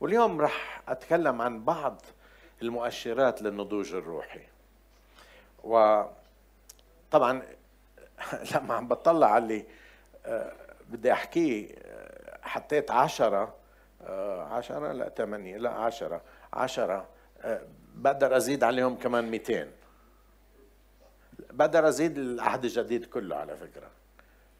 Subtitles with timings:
[0.00, 2.02] واليوم رح أتكلم عن بعض
[2.62, 4.42] المؤشرات للنضوج الروحي.
[5.64, 6.12] وطبعا
[8.54, 9.64] لما عم بطلع على اللي
[10.26, 10.52] آه،
[10.88, 13.54] بدي احكيه آه، حطيت عشرة
[14.02, 16.20] آه، عشرة؟ لا ثمانية لا عشرة
[16.52, 17.08] عشرة
[17.94, 19.68] بقدر أزيد عليهم كمان 200
[21.50, 23.90] بقدر أزيد العهد الجديد كله على فكرة.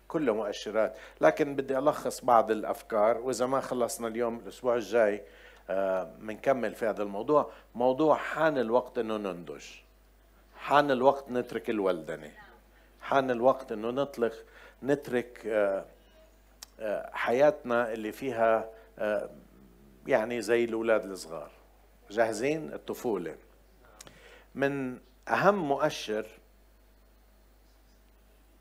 [0.08, 5.22] كله مؤشرات لكن بدي ألخص بعض الأفكار وإذا ما خلصنا اليوم الأسبوع الجاي
[6.18, 7.50] بنكمل في هذا الموضوع.
[7.74, 9.64] موضوع حان الوقت إنه ننضج.
[10.56, 12.32] حان الوقت نترك الولدنة.
[13.00, 14.32] حان الوقت إنه نطلق
[14.82, 15.84] نترك آه،
[16.80, 19.30] آه، حياتنا اللي فيها آه،
[20.06, 21.50] يعني زي الأولاد الصغار.
[22.10, 23.36] جاهزين؟ الطفولة.
[24.54, 26.26] من أهم مؤشر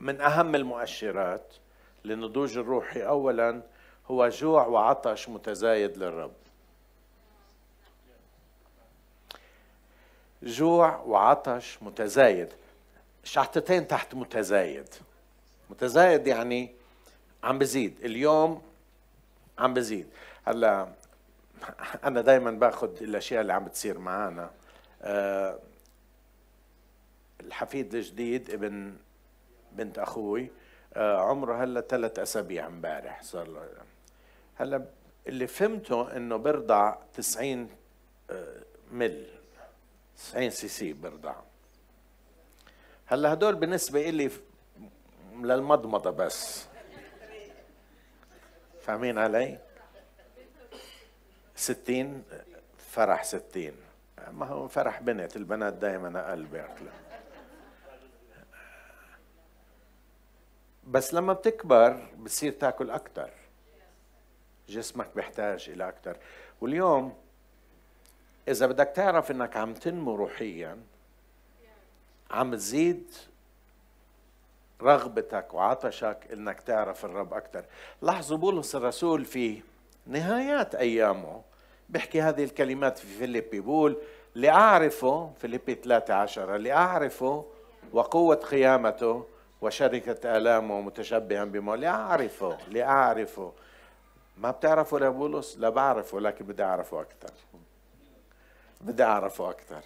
[0.00, 1.54] من أهم المؤشرات
[2.04, 3.62] للنضوج الروحي اولا
[4.10, 6.32] هو جوع وعطش متزايد للرب.
[10.42, 12.48] جوع وعطش متزايد.
[13.24, 14.88] شحطتين تحت متزايد.
[15.70, 16.72] متزايد يعني
[17.44, 18.04] عم بزيد.
[18.04, 18.62] اليوم
[19.58, 20.06] عم بزيد.
[20.44, 20.88] هلا
[22.04, 24.50] أنا دائما باخذ الأشياء اللي عم بتصير معنا
[25.02, 25.58] أه
[27.40, 28.96] الحفيد الجديد ابن
[29.72, 30.50] بنت أخوي
[30.94, 33.68] أه عمره هلا ثلاث أسابيع امبارح صار له.
[34.56, 34.84] هلا
[35.26, 37.68] اللي فهمته إنه برضع 90
[38.30, 39.26] آه، مل
[40.16, 41.34] 90 سي سي برضع
[43.06, 44.30] هلا هدول بالنسبة إلي
[45.42, 46.66] للمضمضة بس.
[48.82, 49.58] فاهمين علي؟
[51.56, 52.22] ستين
[52.90, 53.72] فرح ستين.
[54.32, 56.90] ما هو فرح بنت البنات دائما أقل بياكلوا
[60.88, 63.30] بس لما بتكبر بتصير تاكل أكثر
[64.68, 66.16] جسمك بيحتاج إلى أكثر
[66.60, 67.14] واليوم
[68.48, 70.78] إذا بدك تعرف إنك عم تنمو روحيا
[72.30, 73.12] عم تزيد
[74.82, 77.64] رغبتك وعطشك إنك تعرف الرب أكثر
[78.02, 79.62] لاحظوا بولس الرسول في
[80.06, 81.42] نهايات أيامه
[81.88, 83.60] بيحكي هذه الكلمات في فيليبي.
[83.60, 83.96] بيقول
[84.34, 87.44] لأعرفه فيليبي 13 لأعرفه
[87.92, 89.26] وقوة قيامته
[89.62, 93.52] وشركة آلامه متشبها بما لأعرفه لأعرفه.
[94.36, 97.30] ما بتعرفه لبولس لا بعرفه لكن بدي أعرفه أكثر.
[98.80, 99.82] بدي أعرفه أكثر.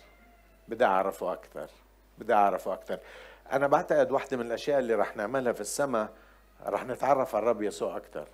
[0.69, 1.69] بدي أعرفه أكثر.
[2.19, 2.99] بدي أعرفه أكثر.
[3.53, 6.09] أنا بعتقد واحدة من الأشياء اللي رح نعملها في السماء
[6.66, 8.27] رح نتعرف على الرب يسوع أكثر.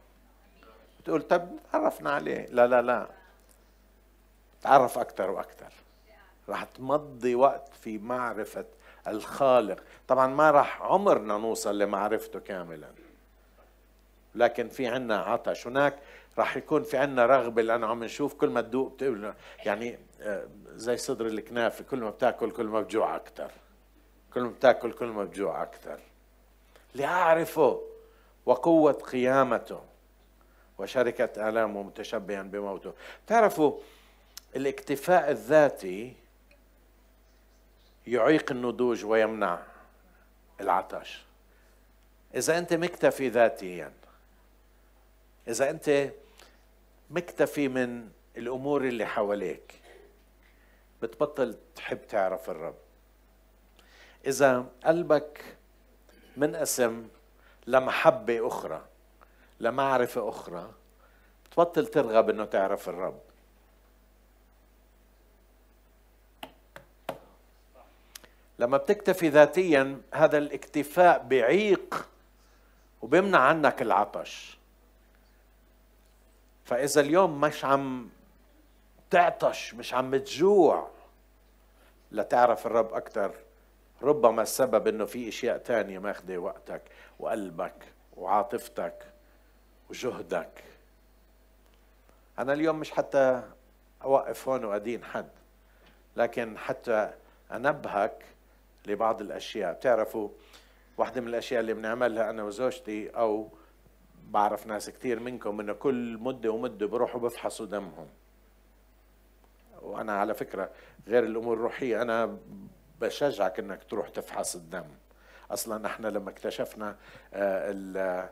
[1.00, 2.46] بتقول طب تعرفنا عليه.
[2.46, 3.06] لا لا لا.
[4.62, 5.72] تعرف أكثر وأكثر.
[6.48, 8.64] رح تمضي وقت في معرفة
[9.06, 9.82] الخالق.
[10.08, 12.88] طبعا ما رح عمرنا نوصل لمعرفته كاملا.
[14.34, 15.66] لكن في عنا عطش.
[15.66, 15.98] هناك
[16.38, 18.96] راح يكون في عنا رغبة لأنه عم نشوف كل ما تدوق
[19.64, 21.84] يعني آه، زي صدر الكنافة.
[21.84, 23.50] كل ما بتاكل كل ما بجوع أكثر
[24.34, 26.00] كل ما بتاكل كل ما بجوع أكثر
[26.94, 27.80] لأعرفه
[28.46, 29.80] وقوة قيامته
[30.78, 32.92] وشركة آلامه متشبها بموته.
[33.26, 33.72] تعرفوا
[34.56, 36.14] الاكتفاء الذاتي
[38.08, 39.62] يعيق النضوج ويمنع
[40.60, 41.24] العطش.
[42.34, 43.92] إذا أنت مكتفي ذاتيا
[45.48, 46.10] إذا أنت
[47.10, 49.74] مكتفي من الأمور اللي حواليك
[51.02, 52.74] بتبطل تحب تعرف الرب.
[54.26, 55.56] إذا قلبك
[56.36, 57.08] منقسم
[57.66, 58.84] لمحبة أخرى
[59.60, 60.72] لمعرفة أخرى
[61.46, 63.20] بتبطل ترغب إنه تعرف الرب.
[68.58, 72.08] لما بتكتفي ذاتيا هذا الاكتفاء بعيق
[73.02, 74.58] وبيمنع عنك العطش.
[76.64, 78.10] فإذا اليوم مش عم
[79.10, 80.90] تعطش مش عم تجوع
[82.12, 83.34] لتعرف الرب أكثر
[84.02, 86.82] ربما السبب إنه في إشياء تانية ماخذة وقتك
[87.18, 87.74] وقلبك
[88.16, 89.04] وعاطفتك
[89.90, 90.64] وجهدك.
[92.38, 93.42] أنا اليوم مش حتى
[94.04, 95.28] أوقف هون وأدين حد
[96.16, 97.12] لكن حتى
[97.52, 98.24] أنبهك
[98.88, 99.72] لبعض الأشياء.
[99.72, 100.28] بتعرفوا
[100.98, 103.48] واحدة من الأشياء اللي بنعملها أنا وزوجتي أو
[104.28, 108.06] بعرف ناس كثير منكم إنه كل مدة ومدة بروحوا بفحصوا دمهم.
[109.82, 110.70] وأنا على فكرة
[111.06, 112.38] غير الأمور الروحية أنا
[113.00, 114.84] بشجعك إنك تروح تفحص الدم.
[115.50, 116.96] أصلا إحنا لما اكتشفنا
[117.34, 118.30] آه،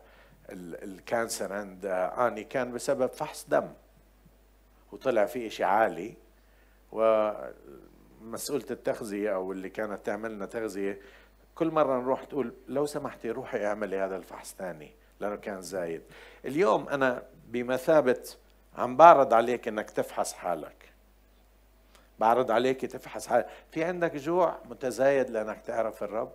[0.53, 1.87] الكانسر عند
[2.19, 3.69] آني كان بسبب فحص دم.
[4.93, 6.15] وطلع في شيء عالي
[8.23, 11.01] ومسؤولة التغذية أو اللي كانت تعملنا تغذية
[11.55, 16.03] كل مرة نروح تقول لو سمحتي روحي أعملي هذا الفحص ثاني لأنه كان زايد.
[16.45, 18.23] اليوم أنا بمثابة
[18.77, 20.93] عم بعرض عليك إنك تفحص حالك.
[22.19, 23.47] بعرض عليك تفحص حالك.
[23.71, 26.33] في عندك جوع متزايد لأنك تعرف الرب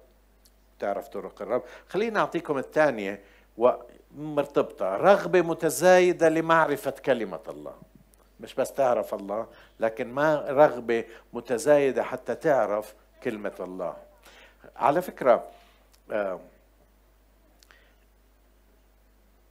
[0.80, 1.64] تعرف طرق الرب.
[1.88, 3.22] خليني أعطيكم الثانية
[3.58, 4.96] ومرتبطة.
[4.96, 7.91] رغبة متزايدة لمعرفة كلمة الله.
[8.42, 9.48] مش بس تعرف الله
[9.80, 12.94] لكن ما رغبة متزايدة حتى تعرف
[13.24, 13.98] كلمة الله.
[14.76, 15.52] على فكرة
[16.12, 16.40] آه،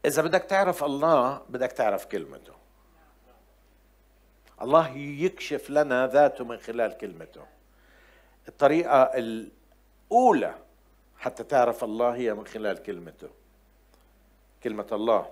[0.05, 2.53] إذا بدك تعرف الله بدك تعرف كلمته.
[4.63, 7.47] الله يكشف لنا ذاته من خلال كلمته.
[8.49, 10.55] الطريقة الأولى
[11.19, 13.29] حتى تعرف الله هي من خلال كلمته.
[14.63, 15.31] كلمة الله.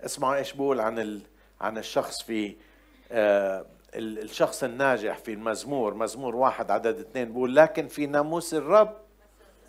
[0.00, 1.22] اسمعوا إيش بقول عن.
[1.60, 2.56] عن الشخص في
[3.12, 3.66] آه
[3.96, 5.94] الشخص الناجح في المزمور.
[5.94, 8.96] مزمور واحد عدد اثنين بقول لكن في ناموس الرب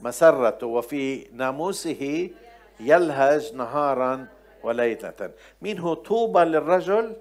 [0.01, 2.29] مسرته وفي ناموسه
[2.79, 4.27] يلهج نهارا
[4.63, 5.31] وليلة.
[5.61, 7.15] مين هو طوبى للرجل؟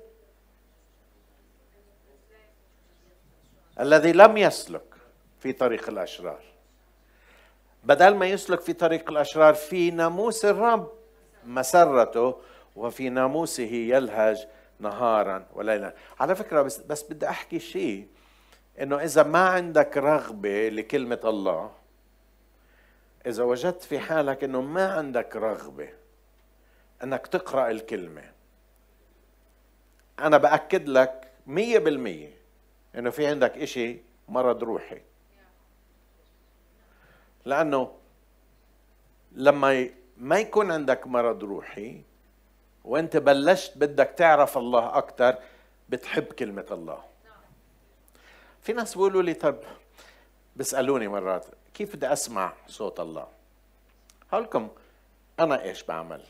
[3.81, 4.95] الذي لم يسلك
[5.41, 6.41] في طريق الأشرار.
[7.85, 10.93] بدل ما يسلك في طريق الأشرار في ناموس الرب
[11.47, 12.37] مسرته
[12.77, 14.47] وفي ناموسه يلهج
[14.79, 15.95] نهارا وليلا.
[16.21, 18.09] على فكرة بس, بس بدي أحكي شيء
[18.81, 21.71] إنه إذا ما عندك رغبة لكلمة الله
[23.27, 25.89] إذا وجدت في حالك إنه ما عندك رغبة
[27.03, 28.23] إنك تقرأ الكلمة
[30.19, 32.35] أنا بأكد لك مية بالمية
[32.95, 35.01] إنه في عندك إشي مرض روحي.
[37.45, 37.93] لأنه
[39.33, 42.03] لما ما يكون عندك مرض روحي
[42.85, 45.37] وانت بلشت بدك تعرف الله أكثر
[45.89, 47.05] بتحب كلمة الله.
[48.63, 49.57] في ناس بيقولوا لي طب
[50.57, 53.27] بيسألوني مرات كيف بدي أسمع صوت الله؟
[54.33, 54.69] هقول
[55.41, 56.23] أنا إيش بعمل؟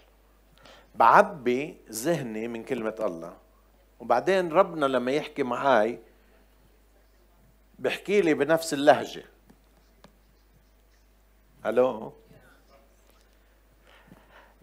[0.94, 3.36] بعبي ذهني من كلمة الله.
[4.00, 5.98] وبعدين ربنا لما يحكي معي
[7.78, 9.24] بحكي لي بنفس اللهجة.
[11.66, 12.12] ألو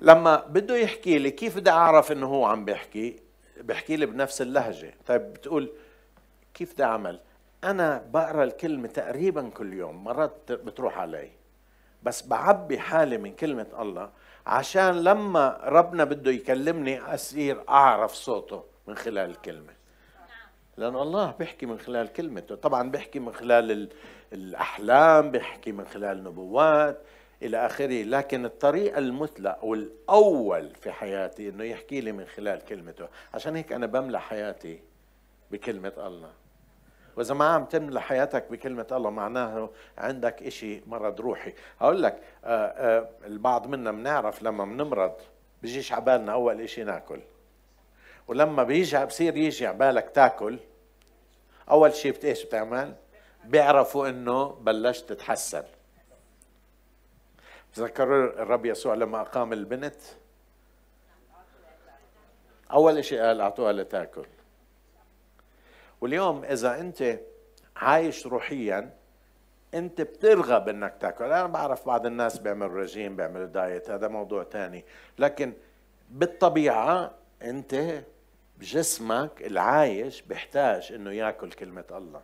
[0.01, 3.19] لما بده يحكي لي كيف بدي أعرف إنه هو عم بيحكي
[3.61, 4.93] بحكي لي بنفس اللهجة.
[5.05, 5.71] طيب بتقول
[6.53, 7.19] كيف بدي أعمل؟
[7.63, 11.29] أنا بقرأ الكلمة تقريبا كل يوم مرات بتروح علي.
[12.03, 14.09] بس بعبي حالي من كلمة الله
[14.45, 19.73] عشان لما ربنا بده يكلمني أصير أعرف صوته من خلال الكلمة.
[20.77, 22.55] لأن الله بيحكي من خلال كلمته.
[22.55, 23.89] طبعا بيحكي من خلال
[24.33, 27.01] الأحلام بيحكي من خلال النبوات
[27.41, 28.03] إلى آخره.
[28.03, 33.07] لكن الطريقة المثلى والأول في حياتي أنه يحكي لي من خلال كلمته.
[33.33, 34.79] عشان هيك أنا بملى حياتي
[35.51, 36.29] بكلمة الله.
[37.15, 41.53] وإذا ما عم تملى حياتك بكلمة الله معناه عندك إشي مرض روحي.
[41.81, 45.13] أقول لك آآ آآ البعض منا بنعرف لما بنمرض
[45.61, 47.19] بيجيش عبالنا أول إشي ناكل.
[48.27, 50.59] ولما بيجي بصير يجي عبالك تاكل
[51.69, 52.93] أول شيء إيش بتعمل؟
[53.45, 55.63] بيعرفوا إنه بلشت تتحسن.
[57.73, 60.01] تذكروا الرب يسوع لما أقام البنت.
[62.71, 64.25] أول شيء قال أعطوها لتأكل.
[66.01, 67.19] واليوم إذا أنت
[67.75, 68.93] عايش روحيا
[69.73, 71.23] أنت بترغب إنك تأكل.
[71.23, 74.85] أنا بعرف بعض الناس بيعملوا رجيم بيعملوا دايت هذا موضوع تاني.
[75.19, 75.53] لكن
[76.09, 78.03] بالطبيعة أنت
[78.59, 82.21] جسمك العايش بيحتاج إنه يأكل كلمة الله.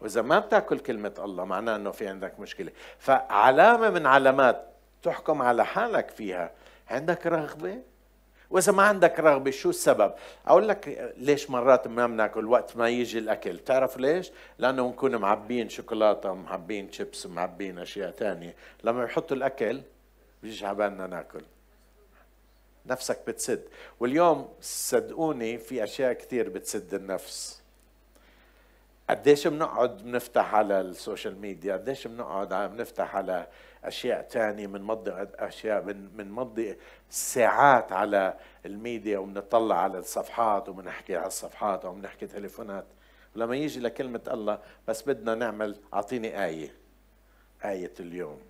[0.00, 2.72] وإذا ما بتأكل كلمة الله معناه إنه في عندك مشكلة.
[2.98, 4.64] فعلامة من علامات
[5.02, 6.50] تحكم على حالك فيها.
[6.88, 7.78] عندك رغبة؟
[8.50, 10.14] وإذا ما عندك رغبة شو السبب؟
[10.46, 13.52] أقول لك ليش مرات ما بناكل وقت ما يجي الأكل.
[13.52, 18.54] بتعرف ليش؟ لأنه بنكون معبين شوكولاتة معبين شيبس معبين أشياء تانية.
[18.84, 19.80] لما يحطوا الأكل
[20.42, 21.42] بيجي على بالنا ناكل.
[22.86, 23.62] نفسك بتسد.
[24.00, 27.62] واليوم صدقوني في أشياء كثير بتسد النفس.
[29.10, 33.46] قديش بنقعد بنفتح على السوشيال ميديا؟ قديش بنقعد بنفتح على
[33.84, 36.76] أشياء تانية بنمضي أشياء بنمضي
[37.10, 38.34] ساعات على
[38.66, 42.84] الميديا وبنطلع على الصفحات وبنحكي على الصفحات وبنحكي تليفونات.
[43.36, 44.58] ولما يجي لكلمة الله
[44.88, 46.74] بس بدنا نعمل أعطيني آية.
[47.64, 48.40] آية اليوم.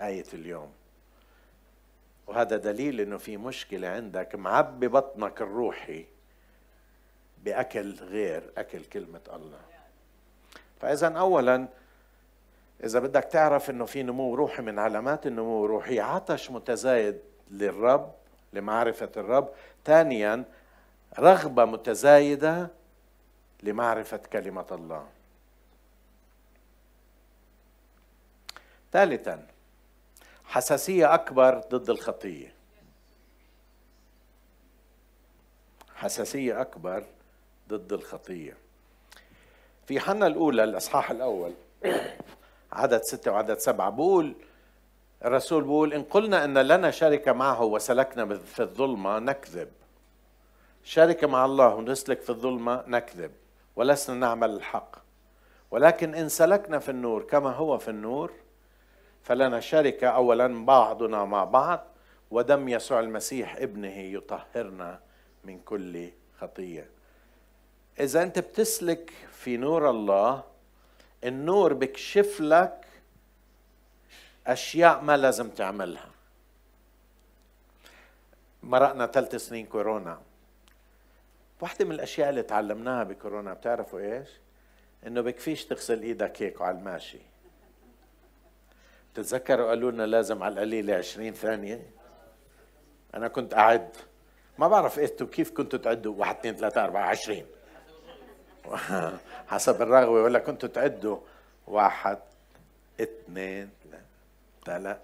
[0.00, 0.72] آية اليوم.
[2.26, 4.34] وهذا دليل إنه في مشكلة عندك.
[4.34, 6.04] معبي بطنك الروحي
[7.44, 9.60] بأكل غير أكل كلمة الله.
[10.80, 11.68] فإذا أولا
[12.84, 17.18] إذا بدك تعرف إنه في نمو روحي من علامات النمو الروحي عطش متزايد
[17.50, 18.12] للرب
[18.52, 19.48] لمعرفة الرب.
[19.84, 20.44] ثانيا
[21.18, 22.70] رغبة متزايدة
[23.62, 25.06] لمعرفة كلمة الله.
[28.92, 29.46] ثالثا
[30.44, 32.52] حساسية أكبر ضد الخطية.
[35.94, 37.04] حساسية أكبر
[37.68, 38.56] ضد الخطية.
[39.86, 41.54] في حنا الأولى الأصحاح الأول.
[42.72, 43.90] عدد ستة وعدد سبعة.
[43.90, 44.34] بقول
[45.24, 49.68] الرسول بيقول إن قلنا أن لنا شركة معه وسلكنا في الظلمة نكذب.
[50.84, 53.32] شركة مع الله ونسلك في الظلمة نكذب.
[53.76, 54.96] ولسنا نعمل الحق.
[55.70, 58.32] ولكن إن سلكنا في النور كما هو في النور
[59.22, 61.86] فلنا شركة أولا بعضنا مع بعض
[62.30, 65.00] ودم يسوع المسيح ابنه يطهرنا
[65.44, 66.90] من كل خطية.
[68.00, 70.42] إذا أنت بتسلك في نور الله
[71.26, 72.86] النور بكشف لك
[74.46, 76.10] أشياء ما لازم تعملها.
[78.62, 80.20] مرقنا ثلاث سنين كورونا.
[81.60, 84.28] واحدة من الأشياء اللي تعلمناها بكورونا بتعرفوا إيش؟
[85.06, 87.18] إنه بكفيش تغسل إيدك هيك على الماشي.
[89.14, 91.90] تتذكروا قالوا لنا لازم على القليلة 20 ثانية؟
[93.14, 93.96] أنا كنت أعد.
[94.58, 97.46] ما بعرف إنتوا كيف كنتوا تعدوا؟ واحد اثنين ثلاثة أربعة عشرين.
[99.48, 101.18] حسب الرغبة ولا كنتوا تعدوا
[101.66, 102.18] واحد
[103.00, 103.70] اثنين
[104.66, 105.00] ثلاثة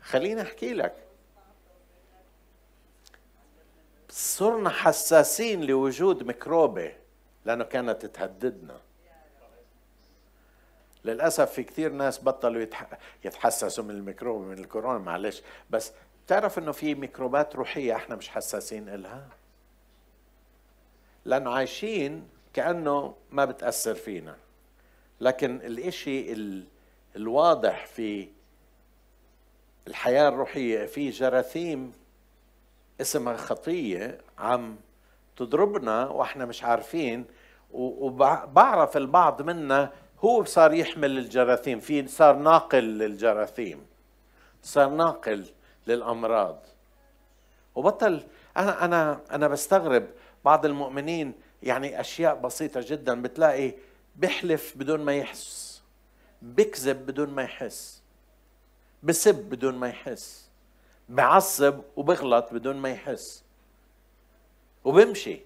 [0.00, 0.94] خليني أحكي لك.
[4.10, 6.92] صرنا حساسين لوجود ميكروبة
[7.44, 8.80] لأنه كانت تهددنا.
[11.04, 12.66] للأسف في كثير ناس بطلوا
[13.24, 15.42] يتحسسوا من الميكروب من الكورونا معلش.
[15.70, 15.92] بس
[16.26, 19.28] تعرف إنه في ميكروبات روحية إحنا مش حساسين إلها؟
[21.24, 24.36] لأنه عايشين كأنه ما بتأثر فينا.
[25.20, 26.32] لكن الإشي
[27.16, 28.28] الواضح في
[29.88, 31.92] الحياة الروحية في جراثيم
[33.00, 34.76] اسمها خطية عم
[35.36, 37.24] تضربنا وإحنا مش عارفين
[37.72, 39.92] وبعرف البعض منا
[40.24, 43.86] هو صار يحمل الجراثيم في صار ناقل للجراثيم
[44.62, 45.46] صار ناقل
[45.86, 46.58] للأمراض.
[47.74, 48.22] وبطل
[48.56, 50.06] أنا أنا أنا بستغرب
[50.44, 53.22] بعض المؤمنين يعني أشياء بسيطة جدا.
[53.22, 53.72] بتلاقي
[54.16, 55.82] بيحلف بدون ما يحس
[56.42, 58.02] بكذب بدون ما يحس
[59.02, 60.48] بسب بدون ما يحس
[61.08, 63.44] بعصب وبغلط بدون ما يحس
[64.84, 65.40] وبمشي.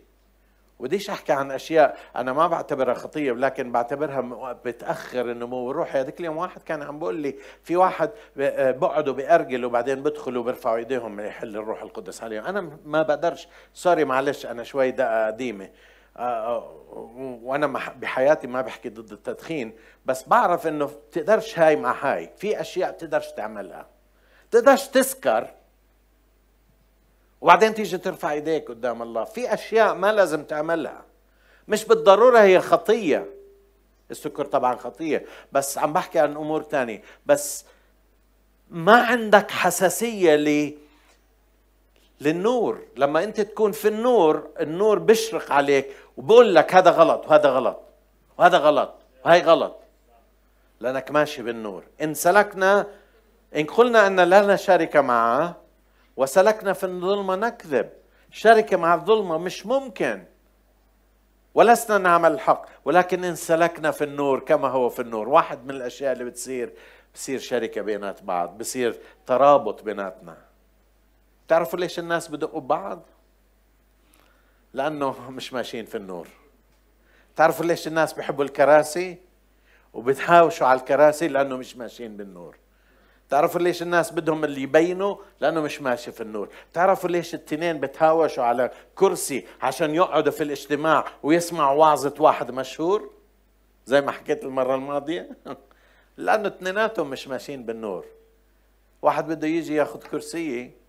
[0.78, 6.36] وديش أحكي عن أشياء أنا ما بعتبرها خطية ولكن بعتبرها بتأخر النمو الروحي هذيك اليوم
[6.36, 11.82] واحد كان عم بقول لي في واحد بقعدوا بيأرجلوا وبعدين بدخلوا بيرفعوا إيديهم يحل الروح
[11.82, 12.22] القدس.
[12.22, 13.48] عليهم أنا ما بقدرش.
[13.74, 15.70] سوري معلش أنا شوي دقه قديمه
[16.16, 17.66] وأنا
[18.00, 19.72] بحياتي ما بحكي ضد التدخين
[20.06, 22.30] بس بعرف إنه بتقدرش هاي مع هاي.
[22.36, 23.86] في أشياء بتقدرش تعملها.
[24.50, 25.50] تقدرش تسكر
[27.40, 29.24] وبعدين تيجي ترفع إيديك قدام الله.
[29.24, 31.04] في أشياء ما لازم تعملها.
[31.68, 33.26] مش بالضرورة هي خطية.
[34.10, 37.02] السكر طبعا خطية بس عم بحكي عن أمور تانية.
[37.26, 37.64] بس
[38.70, 40.78] ما عندك حساسية ل
[42.22, 42.82] للنور.
[42.96, 47.80] لما انت تكون في النور النور بيشرق عليك وبقول لك هذا غلط وهذا غلط
[48.38, 49.76] وهذا غلط وهي غلط.
[50.80, 51.84] لأنك ماشي بالنور.
[52.02, 52.86] إن سلكنا
[53.56, 55.56] إن قلنا أن لنا شركه معه
[56.16, 57.90] وسلكنا في الظلمة نكذب.
[58.30, 60.24] شركة مع الظلمة مش ممكن.
[61.54, 62.66] ولسنا نعمل الحق.
[62.84, 65.28] ولكن إن سلكنا في النور كما هو في النور.
[65.28, 66.72] واحد من الأشياء اللي بتصير
[67.14, 70.51] بصير شركة بينات بعض بصير ترابط بيناتنا.
[71.48, 73.02] تعرفوا ليش الناس بدقوا ببعض؟
[74.74, 76.28] لأنه مش ماشيين في النور.
[77.36, 79.18] تعرفوا ليش الناس بيحبوا الكراسي؟
[79.94, 82.56] وبتهاوشوا على الكراسي لأنه مش ماشيين بالنور.
[83.30, 86.48] تعرفوا ليش الناس بدهم اللي يبينوا؟ لأنه مش ماشي في النور.
[86.72, 93.10] تعرفوا ليش التنين بتهاوشوا على كرسي عشان يقعدوا في الاجتماع ويسمعوا وعظة واحد مشهور؟
[93.86, 95.30] زي ما حكيت المرة الماضية؟
[96.16, 98.06] لأنه اثنيناتهم مش ماشيين بالنور.
[99.02, 100.81] واحد بده يجي ياخذ كرسية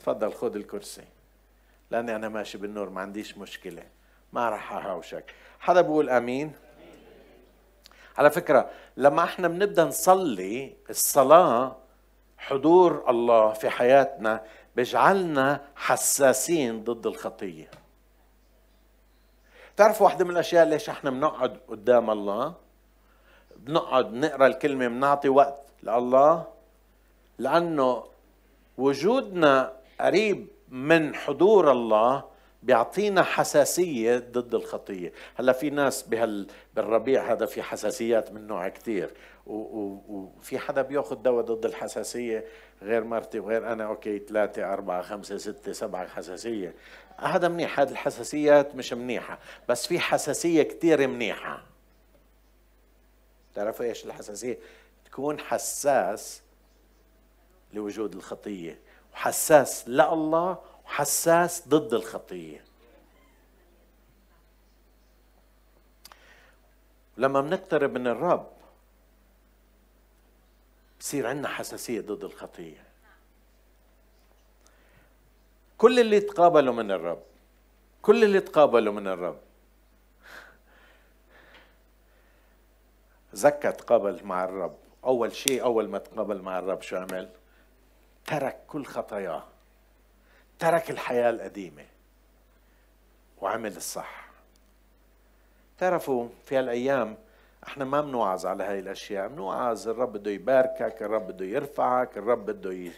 [0.00, 1.04] تفضل خذ الكرسي.
[1.90, 3.82] لأني أنا ماشي بالنور ما عنديش مشكلة.
[4.32, 5.34] ما راح أهاوشك.
[5.60, 6.52] حدا بيقول أمين؟
[8.18, 11.76] على فكرة لما إحنا بنبدأ نصلي الصلاة
[12.38, 14.44] حضور الله في حياتنا
[14.76, 17.70] بيجعلنا حساسين ضد الخطية.
[19.76, 22.54] تعرفوا واحدة من الأشياء ليش إحنا بنقعد قدام الله؟
[23.56, 26.46] بنقعد نقرأ الكلمة بنعطي وقت لله؟
[27.38, 28.04] لأنه
[28.78, 32.24] وجودنا قريب من حضور الله
[32.62, 35.12] بيعطينا حساسية ضد الخطية.
[35.34, 39.14] هلا في ناس بهال بالربيع هذا في حساسيات من نوع كثير
[39.46, 42.44] وفي حدا بياخذ دواء ضد الحساسية
[42.82, 46.74] غير مرتي وغير أنا أوكي ثلاثة أربعة خمسة ستة سبعة حساسية.
[47.16, 49.38] هذا منيح هذه الحساسيات مش منيحة
[49.68, 51.62] بس في حساسية كثير منيحة.
[53.54, 54.58] تعرفوا إيش الحساسية؟
[55.04, 56.42] تكون حساس
[57.72, 58.78] لوجود الخطية.
[59.12, 62.64] وحساس لله وحساس ضد الخطية.
[67.16, 68.50] لما بنقترب من الرب
[71.00, 72.84] بصير عندنا حساسية ضد الخطية.
[75.78, 77.22] كل اللي تقابلوا من الرب
[78.02, 79.40] كل اللي تقابلوا من الرب.
[83.32, 84.76] زكى تقابل مع الرب.
[85.04, 87.30] أول شيء أول ما تقابل مع الرب شو عمل؟
[88.30, 89.44] ترك كل خطاياه
[90.58, 91.84] ترك الحياة القديمة
[93.40, 94.28] وعمل الصح.
[95.78, 97.16] تعرفوا في هالأيام
[97.68, 102.90] إحنا ما بنوعظ على هاي الأشياء بنوعظ الرب بده يباركك الرب بده يرفعك الرب بده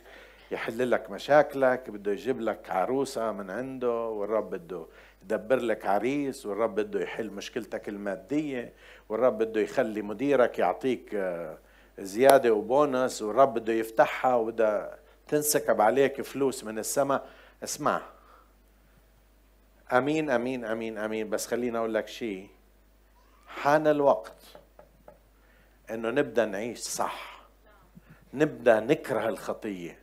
[0.51, 4.87] يحل لك مشاكلك بده يجيب لك عروسة من عنده والرب بده
[5.23, 8.73] يدبر لك عريس والرب بده يحل مشكلتك المادية
[9.09, 11.59] والرب بده يخلي مديرك يعطيك آه،
[11.99, 15.01] زيادة وبونس والرب بده يفتحها وبده
[15.33, 17.29] تنسكب عليك فلوس من السماء.
[17.65, 18.03] اسمع.
[19.93, 21.31] أمين أمين أمين أمين.
[21.31, 22.49] بس خليني أقول لك شيء.
[23.47, 24.37] حان الوقت
[25.91, 27.43] إنه نبدأ نعيش صح.
[28.35, 29.99] نبدأ نكره الخطية.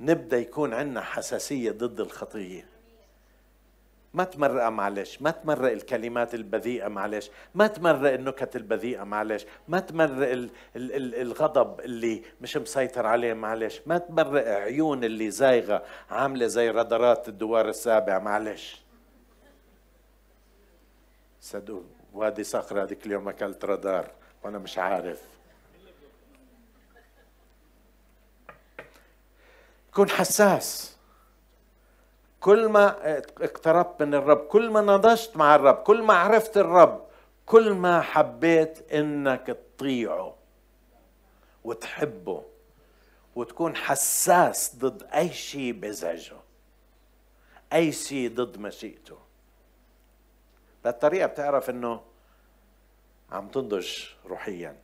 [0.00, 2.66] نبدأ يكون عندنا حساسية ضد الخطية.
[4.14, 10.30] ما تمرق معلش ما تمرق الكلمات البذيئة معلش ما تمرق النكت البذيئة معلش ما تمرق
[10.30, 16.46] ال ال ال الغضب اللي مش مسيطر عليه معلش ما تمرق عيون اللي زايغة عاملة
[16.46, 18.82] زي رادارات الدوار السابع معلش.
[21.40, 24.10] صدقوا وادي صخرة هذيك اليوم أكلت رادار
[24.42, 25.22] وأنا مش عارف.
[29.94, 30.93] كن حساس.
[32.44, 37.06] كل ما اقتربت من الرب كل ما نضجت مع الرب كل ما عرفت الرب
[37.46, 40.36] كل ما حبيت إنك تطيعه
[41.64, 42.44] وتحبه
[43.34, 46.36] وتكون حساس ضد أي شيء بيزعجه
[47.72, 49.18] أي شيء ضد مشيئته.
[50.84, 52.00] بهالطريقه بتعرف إنه
[53.32, 53.88] عم تنضج
[54.26, 54.76] روحيا.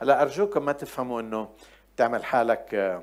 [0.00, 1.48] هلا ارجوكم ما تفهموا إنه
[1.96, 3.02] تعمل حالك آه،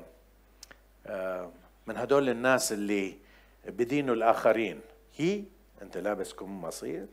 [1.06, 1.50] آه،
[1.86, 3.25] من هدول الناس اللي
[3.66, 4.80] بدينوا الآخرين.
[5.16, 5.42] هي
[5.82, 7.06] أنت لابس كم مصير.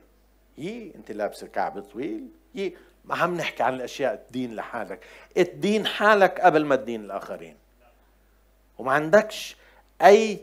[0.58, 2.28] هي أنت لابس كعب طويل.
[2.56, 2.72] هي
[3.06, 5.06] ما عم نحكي عن الأشياء تدين لحالك.
[5.36, 7.56] تدين حالك قبل ما تدين الآخرين.
[8.78, 9.56] وما عندكش
[10.02, 10.40] أي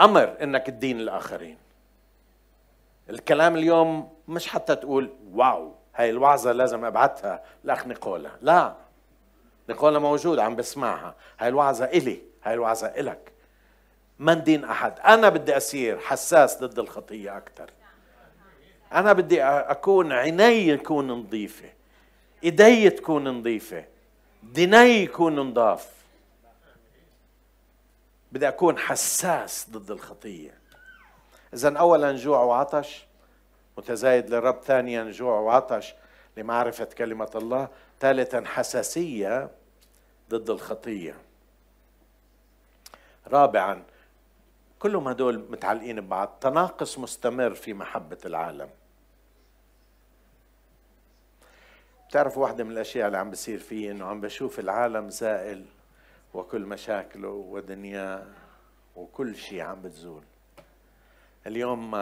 [0.00, 1.58] أمر إنك تدين الآخرين.
[3.10, 8.76] الكلام اليوم مش حتى تقول واو هاي الوعظة لازم ابعتها لأخ نيقولا لا.
[9.68, 11.14] نيقولا موجود عم بسمعها.
[11.38, 13.32] هاي الوعظة إلي هاي الوعظة إلك.
[14.20, 15.00] ما ندين أحد.
[15.00, 17.70] أنا بدي اصير حساس ضد الخطية أكثر
[18.92, 21.70] أنا بدي أكون عيني يكون نظيفة.
[22.44, 23.84] إيدي تكون نظيفة.
[24.42, 25.88] ديني يكون نضاف
[28.32, 30.54] بدي أكون حساس ضد الخطية.
[31.54, 33.06] إذا اولا جوع وعطش
[33.78, 35.94] متزايد للرب ثانيا جوع وعطش
[36.36, 37.68] لمعرفة كلمة الله
[38.00, 39.50] ثالثا حساسية
[40.30, 41.14] ضد الخطية.
[43.26, 43.82] رابعا
[44.80, 46.38] كلهم هدول متعلقين ببعض.
[46.40, 48.70] تناقص مستمر في محبة العالم.
[52.08, 55.66] بتعرفوا واحدة من الأشياء اللي عم بصير فيه إنه عم بشوف العالم زائل
[56.34, 58.26] وكل مشاكله ودنياه
[58.96, 60.22] وكل شيء عم بتزول.
[61.46, 61.94] اليوم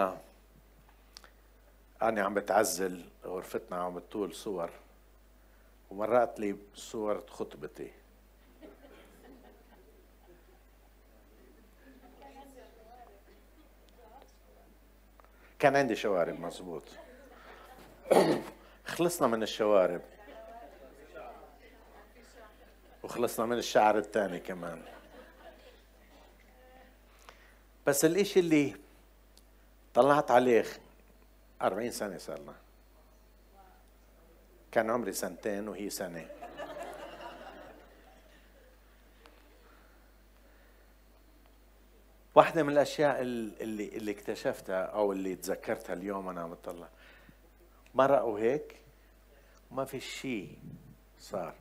[2.02, 4.70] أنا عم بتعزل غرفتنا عم بتطول صور.
[5.90, 7.92] ومرات لي صور خطبتي.
[15.58, 16.82] كان عندي شوارب مزبوط.
[18.86, 20.00] خلصنا من الشوارب.
[23.02, 24.82] وخلصنا من الشعر الثاني كمان.
[27.86, 28.74] بس الإشي اللي
[29.94, 30.64] طلعت عليه
[31.62, 32.54] أربعين سنة صار
[34.72, 36.37] كان عمري سنتين وهي سنة.
[42.38, 46.88] واحدة من الأشياء اللي اللي اكتشفتها أو اللي تذكرتها اليوم وأنا عم بطلع
[47.94, 48.76] مرقوا هيك
[49.70, 50.58] وما في شيء
[51.20, 51.54] صار.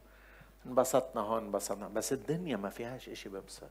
[0.66, 1.88] انبسطنا هون انبسطنا.
[1.88, 3.70] بس الدنيا ما فيهاش إشي ببسط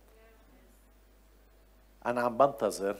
[2.06, 2.96] أنا عم بنتظر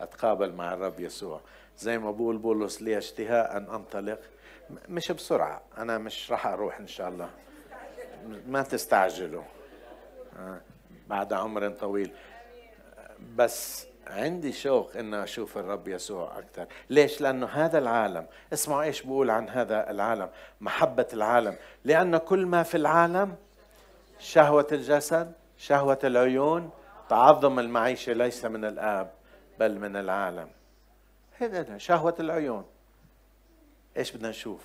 [0.00, 1.40] أتقابل مع الرب يسوع.
[1.78, 4.20] زي ما بقول بولس لي اشتهاء أن أنطلق.
[4.88, 5.62] مش بسرعة.
[5.78, 7.30] أنا مش راح أروح إن شاء الله.
[8.46, 9.44] ما تستعجلوا.
[10.38, 10.60] آه.
[11.10, 12.12] بعد عمر طويل.
[13.36, 16.66] بس عندي شوق ان أشوف الرب يسوع أكثر.
[16.90, 21.56] ليش؟ لأنه هذا العالم اسمعوا إيش بقول عن هذا العالم محبة العالم.
[21.84, 23.36] لأن كل ما في العالم
[24.18, 26.70] شهوة الجسد شهوة العيون
[27.08, 29.10] تعظم المعيشة ليس من الآب
[29.58, 30.48] بل من العالم.
[31.38, 32.64] هذا شهوة العيون.
[33.96, 34.60] إيش بدنا نشوف؟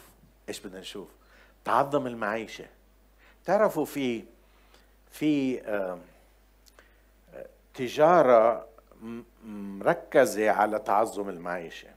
[0.49, 1.07] إيش بدنا نشوف؟
[1.65, 2.65] تعظم المعيشة.
[3.45, 4.23] تعرفوا في
[5.11, 5.61] في
[7.75, 8.67] تجارة
[9.43, 11.89] مركزة على تعظم المعيشة.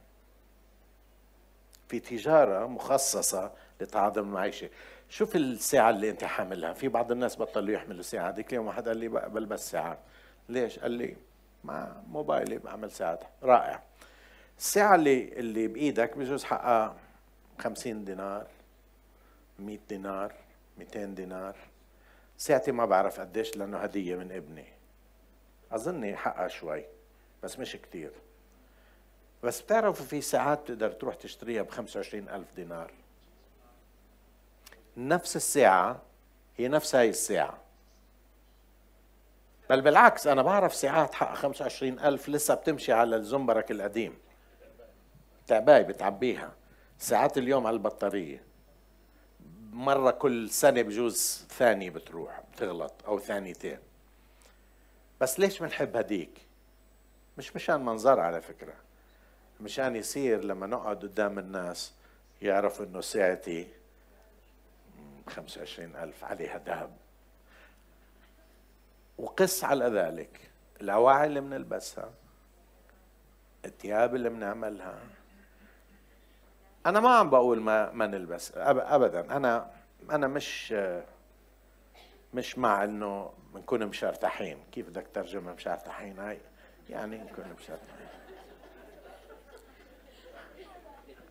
[1.89, 4.69] في تجارة مخصصة لتعظم المعيشة.
[5.09, 6.73] شوف الساعة اللي أنت حاملها.
[6.73, 9.99] في بعض الناس بطلوا يحملوا ساعة هذيك اليوم واحد قال لي بلبس ساعات
[10.49, 11.17] ليش؟ قال لي
[11.65, 13.25] مع موبايلي بعمل ساعات.
[13.43, 13.83] رائع.
[14.59, 16.97] الساعة اللي اللي بإيدك بجوز حقها
[17.59, 18.47] 50 دينار
[19.59, 20.33] 100 دينار
[20.79, 21.57] 200 دينار.
[22.39, 24.78] ساعتي ما بعرف قديش لأنه هدية من ابني.
[25.73, 26.85] أظني حقها شوي
[27.43, 28.13] بس مش كتير.
[29.43, 32.93] بس بتعرفوا في ساعات تقدر تروح تشتريها ب 25 ألف دينار.
[34.97, 36.03] نفس الساعة
[36.57, 37.59] هي نفس هاي الساعة.
[39.71, 44.19] بل بالعكس أنا بعرف ساعات حق 25 ألف لسه بتمشي على الزنبرك القديم.
[45.47, 46.53] تعباي بتعبيها.
[46.99, 48.43] ساعات اليوم على البطارية.
[49.73, 53.79] مرة كل سنة بجوز ثانية بتروح بتغلط أو ثانيتين.
[55.21, 56.47] بس ليش بنحب هديك؟
[57.39, 58.75] مش مشان منظر على فكرة.
[59.61, 61.95] مشان يصير لما نقعد قدام الناس
[62.43, 63.69] يعرفوا إنه ساعتي
[65.29, 66.97] 25 ألف عليها ذهب.
[69.19, 70.51] وقس على ذلك.
[70.81, 72.11] الأواعي اللي بنلبسها
[73.65, 74.99] الثياب اللي بنعملها.
[76.87, 79.37] أنا ما عم بقول ما ما نلبس أبدا.
[79.37, 79.71] أنا
[80.11, 80.75] أنا مش
[82.35, 84.59] مش مع إنه بنكون مشرتحين.
[84.73, 86.39] كيف بدك ترجمة مشرتحين هاي؟
[86.91, 88.09] يعني نكون مشرتحين.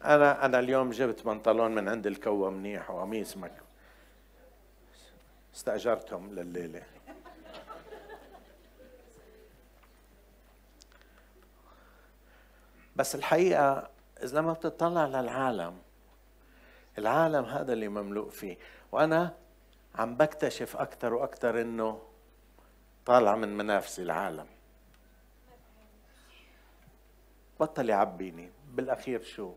[0.04, 3.54] أنا أنا اليوم جبت بنطلون من عند الكوة منيح وقميص مك.
[5.56, 6.84] استأجرتهم لليلة.
[12.96, 13.90] بس الحقيقة
[14.24, 15.78] إذا لما بتطلع للعالم
[16.98, 18.58] العالم هذا اللي مملوء فيه.
[18.92, 19.36] وأنا
[19.98, 22.02] عم بكتشف أكثر وأكثر إنه
[23.06, 24.48] طالع من منافسي العالم.
[27.60, 28.52] بطل يعبيني.
[28.74, 29.54] بالأخير شو؟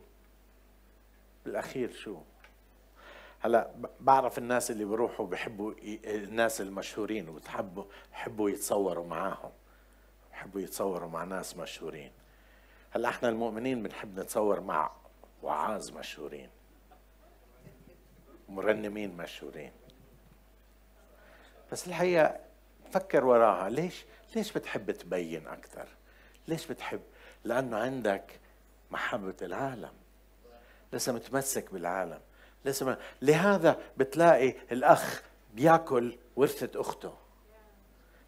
[1.44, 2.18] بالأخير شو؟
[3.40, 5.72] هلا بعرف الناس اللي بيروحوا بحبوا
[6.04, 9.50] الناس المشهورين وبتحبوا بحبوا يتصوروا معاهم.
[10.32, 12.12] بحبوا يتصوروا مع ناس مشهورين.
[12.90, 14.90] هلا إحنا المؤمنين بنحب نتصور مع
[15.42, 16.50] وعاظ مشهورين.
[18.48, 19.72] مرنمين مشهورين.
[21.72, 22.36] بس الحقيقة
[22.92, 23.68] فكر وراها.
[23.68, 24.04] ليش؟
[24.36, 25.88] ليش بتحب تبين أكثر؟
[26.48, 27.00] ليش بتحب؟
[27.44, 28.40] لأنه عندك
[28.90, 29.92] محبة العالم.
[30.92, 32.20] لسه متمسك بالعالم؟
[32.64, 35.22] لسه لهذا بتلاقي الأخ
[35.54, 37.14] بياكل ورثة أخته.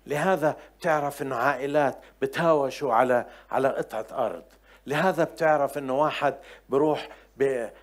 [0.06, 4.44] لهذا بتعرف إنه عائلات بتهاوشوا على على قطعة أرض.
[4.86, 6.34] لهذا بتعرف إنه واحد
[6.68, 7.08] بروح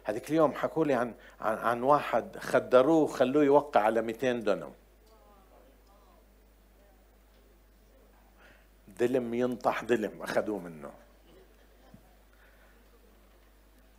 [0.03, 4.73] هذيك اليوم حكوا لي عن, عن عن واحد خدروه خلوه يوقع على 200 دنم
[8.99, 10.91] دلم ينطح دلم أخذوه منه.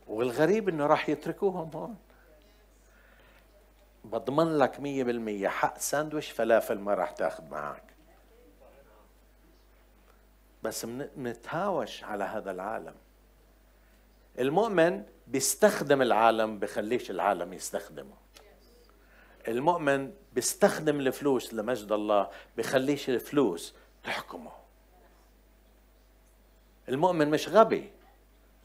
[0.07, 1.97] والغريب إنه راح يتركوهم هون.
[4.05, 7.83] بضمن لك مية بالمية حق ساندويش فلافل ما راح تاخذ معك.
[10.63, 10.87] بس
[11.17, 12.95] بنتهاوش على هذا العالم.
[14.39, 18.15] المؤمن بيستخدم العالم بخليش العالم يستخدمه.
[19.49, 24.53] المؤمن بيستخدم الفلوس لمجد الله بخليش الفلوس تحكمه
[26.91, 27.91] المؤمن مش غبي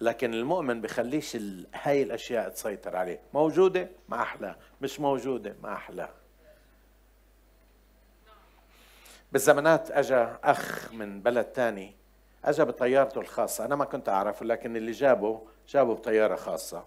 [0.01, 1.37] لكن المؤمن بخليش
[1.73, 3.19] هاي الأشياء تسيطر عليه.
[3.33, 4.55] موجودة؟ ما أحلى.
[4.81, 6.09] مش موجودة؟ ما أحلى.
[9.31, 11.95] بالزمانات أجا أخ من بلد تاني
[12.45, 13.65] أجا بطيارته الخاصة.
[13.65, 16.85] أنا ما كنت أعرفه لكن اللي جابه جابه بطيارة خاصة.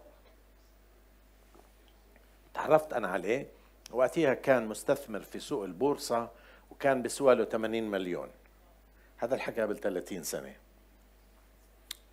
[2.55, 3.47] تعرفت أنا عليه؟
[3.91, 6.31] وقتها كان مستثمر في سوق البورصة
[6.71, 8.29] وكان بسوى له 80 مليون.
[9.17, 10.55] هذا الحكي قبل 30 سنة.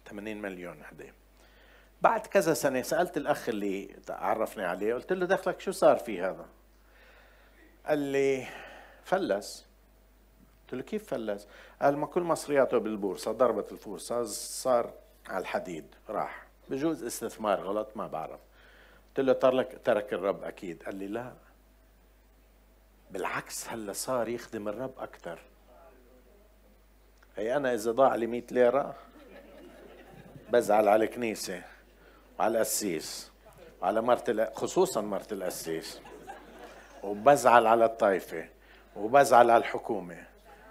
[0.07, 1.11] 80 مليون هدي
[2.01, 6.45] بعد كذا سنة سألت الأخ اللي عرفني عليه قلت له دخلك شو صار في هذا؟
[7.85, 8.47] قال لي
[9.03, 9.65] فلس.
[10.63, 11.47] قلت له كيف فلس؟
[11.81, 14.93] قال ما كل مصرياته بالبورصة ضربت البورصه صار
[15.27, 16.47] على الحديد راح.
[16.69, 18.39] بجوز استثمار غلط ما بعرف.
[19.07, 20.83] قلت له ترك ترك الرب أكيد.
[20.83, 21.33] قال لي لا.
[23.11, 25.39] بالعكس هلا صار يخدم الرب أكثر
[27.35, 28.95] هي أنا إذا ضاع لي 100 ليرة
[30.49, 31.61] بزعل على الكنيسة
[32.39, 33.31] وعلى القسيس
[33.81, 35.99] وعلى مرت خصوصا مرت القسيس.
[37.03, 38.49] وبزعل على الطائفة
[38.95, 40.23] وبزعل على الحكومة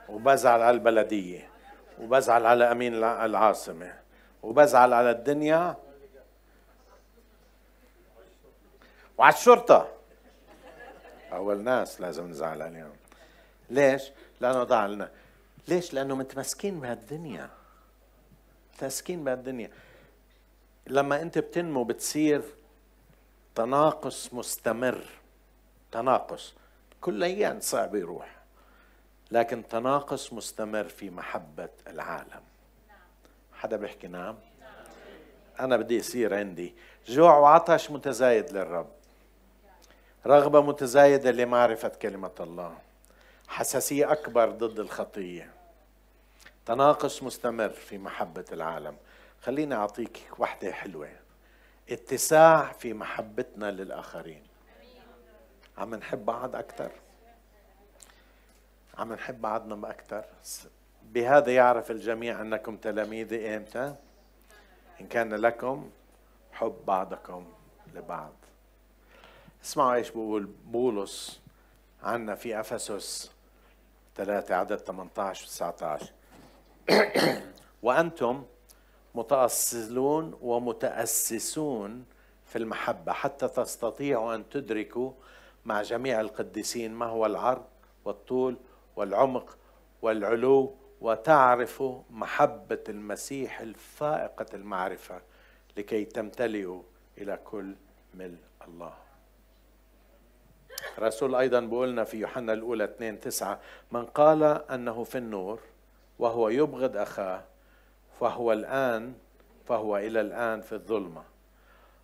[0.08, 1.48] وبزعل على البلدية
[2.00, 3.94] وبزعل على أمين العاصمة
[4.42, 5.76] وبزعل على الدنيا.
[9.18, 9.88] وعلى الشرطة.
[11.32, 12.92] أول ناس لازم نزعل عليهم.
[13.70, 14.02] ليش؟
[14.40, 15.10] لأنه ضاع لنا
[15.68, 17.50] ليش؟ لأنه متمسكين بهالدنيا.
[18.74, 19.70] متمسكين بهالدنيا
[20.86, 22.42] لما أنت بتنمو بتصير
[23.54, 25.04] تناقص مستمر.
[25.92, 26.54] تناقص.
[27.00, 28.36] كل أيام صعب يروح.
[29.30, 32.42] لكن تناقص مستمر في محبة العالم.
[33.52, 34.36] حدا بيحكي نعم؟
[35.60, 36.74] أنا بدي يصير عندي.
[37.08, 38.90] جوع وعطش متزايد للرب.
[40.26, 42.78] رغبة متزايدة لمعرفة كلمة الله.
[43.48, 45.50] حساسية أكبر ضد الخطية.
[46.66, 48.96] تناقص مستمر في محبة العالم.
[49.42, 51.08] خليني أعطيك واحدة حلوة.
[51.90, 54.42] اتساع في محبتنا للآخرين.
[55.78, 56.90] عم نحب بعض أكثر
[58.98, 60.24] عم نحب بعضنا أكثر
[61.02, 63.94] بهذا يعرف الجميع أنكم تلاميذي إمتى؟
[65.00, 65.90] إن كان لكم
[66.52, 67.46] حب بعضكم
[67.94, 68.32] لبعض.
[69.64, 71.40] اسمعوا إيش بقول بولس
[72.02, 73.32] عنا في أفسس
[74.16, 76.12] 3 عدد 18 و 19
[77.82, 78.44] وأنتم
[79.14, 82.04] متأصلون ومتأسسون
[82.46, 85.12] في المحبة حتى تستطيعوا أن تدركوا
[85.64, 87.64] مع جميع القديسين ما هو العرض
[88.04, 88.56] والطول
[88.96, 89.58] والعمق
[90.02, 95.20] والعلو وتعرفوا محبة المسيح الفائقة المعرفة
[95.76, 96.82] لكي تمتلئوا
[97.18, 97.74] إلى كل
[98.14, 98.94] ملء الله.
[100.98, 103.60] الرسول أيضا بقولنا في يوحنا الأولى 2 9
[103.92, 105.60] من قال أنه في النور
[106.18, 107.44] وهو يبغض أخاه
[108.20, 109.14] فهو الآن
[109.64, 111.22] فهو إلى الآن في الظلمة.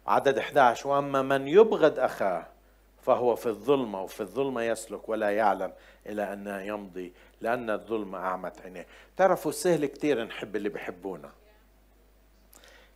[0.07, 2.47] عدد 11 وأما من يبغض أخاه
[3.03, 5.73] فهو في الظلمة وفي الظلمة يسلك ولا يعلم
[6.07, 8.87] إلى أن يمضي لأن الظلمة أعمت عينيه.
[9.17, 11.31] تعرفوا سهل كثير نحب اللي بحبونا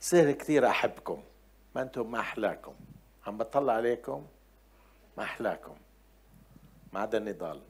[0.01, 1.23] سهل كثير أحبكم
[1.75, 2.75] ما أنتم ما أحلاكم.
[3.27, 4.27] عم بطلع عليكم؟
[5.17, 5.77] ما أحلاكم.
[6.93, 7.61] ما عدا النضال.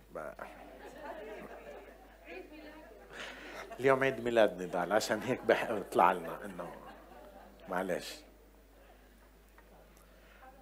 [3.80, 6.74] اليوم عيد ميلاد نضال عشان هيك بيطلع لنا إنه
[7.68, 8.14] معلش.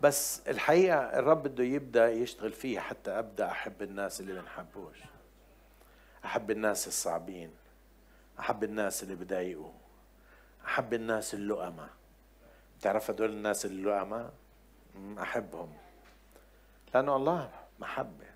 [0.01, 4.99] بس الحقيقة الرب بده يبدأ يشتغل فيه حتى أبدأ أحب الناس اللي بنحبوش
[6.25, 7.51] أحب الناس الصعبين.
[8.41, 9.73] أحب الناس اللي بضايقوا.
[10.67, 11.89] أحب الناس اللؤمة.
[12.79, 14.31] بتعرف هدول الناس اللؤمة؟
[15.23, 15.73] أحبهم.
[16.95, 18.27] لأنه الله محبة.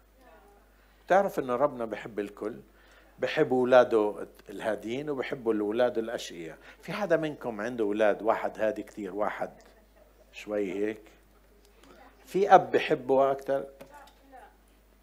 [1.07, 2.61] بتعرف أنه ربنا بحب الكل؟
[3.19, 6.59] بحب اولاده الهاديين وبحبوا الأولاد الأشقياء.
[6.83, 9.51] في حدا منكم عنده أولاد؟ واحد هادي كثير واحد
[10.33, 11.03] شوي هيك.
[12.25, 13.65] في أب بحبه أكثر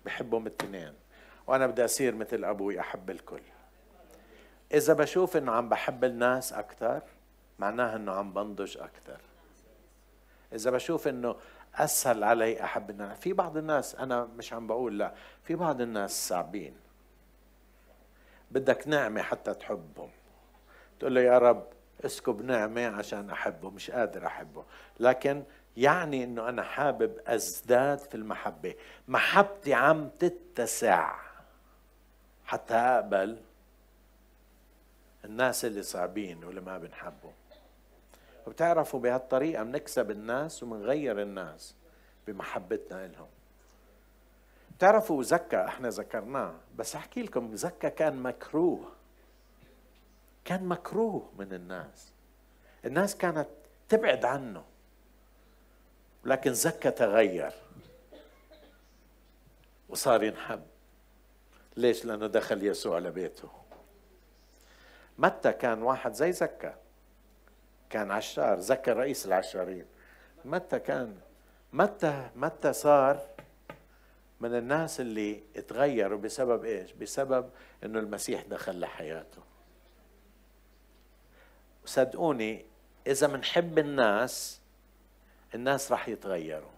[0.05, 0.93] بحبهم الاثنين.
[1.47, 3.41] وأنا بدي أصير مثل أبوي أحب الكل.
[4.73, 7.01] إذا بشوف إنه عم بحب الناس أكثر
[7.59, 9.17] معناها إنه عم بنضج أكثر
[10.53, 11.35] إذا بشوف إنه
[11.75, 16.27] أسهل علي أحب الناس في بعض الناس أنا مش عم بقول لا في بعض الناس
[16.27, 16.75] صعبين.
[18.53, 20.09] بدك نعمة حتى تحبهم.
[20.99, 21.67] تقول له يا رب
[22.05, 24.63] اسكب نعمة عشان أحبه مش قادر أحبه.
[24.99, 25.43] لكن
[25.77, 28.75] يعني إنه أنا حابب أزداد في المحبة.
[29.07, 31.15] محبتي عم تتسع
[32.45, 33.37] حتى أقبل
[35.25, 37.33] الناس اللي صعبين واللي ما بنحبهم.
[38.47, 41.75] وبتعرفوا بهالطريقة بنكسب الناس وبنغير الناس
[42.27, 43.27] بمحبتنا لهم
[44.83, 48.91] بتعرفوا زكا إحنا ذكرناه بس احكي لكم زكا كان مكروه.
[50.45, 52.11] كان مكروه من الناس.
[52.85, 53.47] الناس كانت
[53.89, 54.63] تبعد عنه.
[56.25, 57.53] لكن زكا تغير.
[59.89, 60.63] وصار ينحب.
[61.77, 63.49] ليش؟ لأنه دخل يسوع لبيته.
[65.17, 66.75] متى كان واحد زي زكا؟
[67.89, 69.85] كان عشار زكى رئيس العشارين
[70.45, 71.17] متى كان؟
[71.73, 73.33] متى متى صار
[74.43, 77.49] من الناس اللي تغيروا بسبب إيش؟ بسبب
[77.83, 79.41] إنه المسيح دخل لحياته.
[81.85, 82.65] صدقوني
[83.07, 84.61] إذا بنحب الناس
[85.55, 86.71] الناس راح يتغيروا.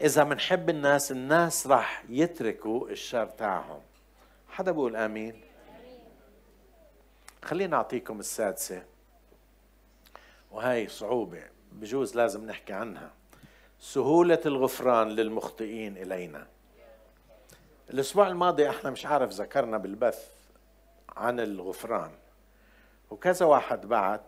[0.00, 3.80] إذا بنحب الناس الناس راح يتركوا الشر تاعهم.
[4.48, 5.40] حدا بيقول آمين؟
[7.44, 8.84] خليني أعطيكم السادسة
[10.50, 13.17] وهي صعوبة بجوز لازم نحكي عنها
[13.80, 16.46] سهولة الغفران للمخطئين إلينا.
[17.90, 20.28] الأسبوع الماضي إحنا مش عارف ذكرنا بالبث
[21.16, 22.10] عن الغفران.
[23.10, 24.24] وكذا واحد بعت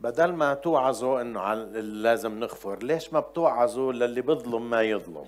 [0.00, 5.26] بدل ما توعظوا إنه لازم نغفر ليش ما بتوعظوا للي بيظلم ما يظلم؟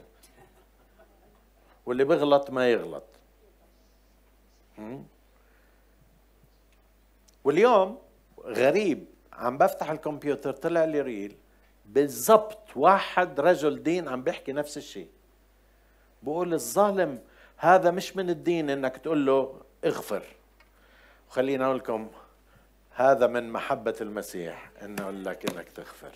[1.87, 3.05] واللي بيغلط ما يغلط.
[7.45, 7.99] واليوم
[8.45, 11.37] غريب عم بفتح الكمبيوتر طلع لي ريل.
[11.87, 15.09] بالضبط واحد رجل دين عم بيحكي نفس الشيء.
[16.23, 17.19] بقول الظالم
[17.57, 20.23] هذا مش من الدين إنك تقول له اغفر.
[21.29, 22.09] خليني أقول لكم
[22.91, 26.13] هذا من محبة المسيح إنه أقول لك إنك تغفر.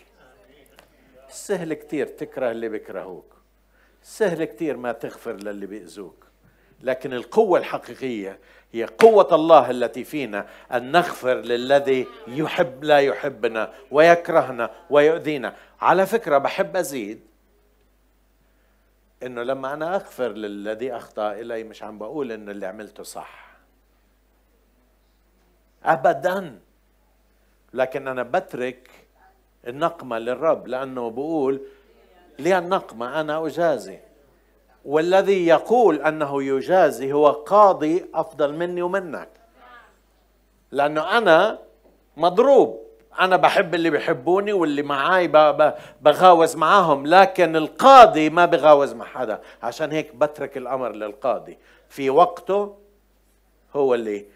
[1.29, 3.35] سهل كتير تكره اللي بيكرهوك.
[4.03, 6.20] سهل كتير ما تغفر للي بيأذوك.
[6.83, 8.39] لكن القوة الحقيقية
[8.73, 15.57] هي قوة الله التي فينا أن نغفر للذي يحب لا يحبنا ويكرهنا ويؤذينا.
[15.81, 17.21] على فكرة بحب أزيد
[19.23, 23.51] إنه لما أنا أغفر للذي أخطأ إلي مش عم بقول إنه اللي عملته صح.
[25.85, 26.59] ابدا.
[27.75, 28.91] لكن أنا بترك
[29.67, 31.61] النقمة للرب لأنه بقول
[32.39, 33.99] لي النقمة أنا أجازي.
[34.85, 39.29] والذي يقول أنه يجازي هو قاضي أفضل مني ومنك.
[40.71, 41.59] لأنه أنا
[42.17, 42.81] مضروب.
[43.21, 45.29] أنا بحب اللي بيحبوني واللي معاي
[46.01, 49.41] بغاوز معاهم لكن القاضي ما بغاوز مع حدا.
[49.63, 51.59] عشان هيك بترك الأمر للقاضي.
[51.89, 52.77] في وقته
[53.75, 54.27] هو اللي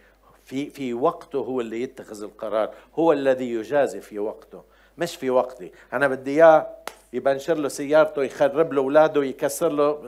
[0.44, 2.70] في في وقته هو اللي يتخذ القرار.
[2.98, 4.62] هو الذي يجازي في وقته
[4.98, 5.72] مش في وقتي.
[5.92, 6.66] أنا بدي إياه
[7.14, 10.02] يبنشر له سيارته يخرب له أولاده يكسر له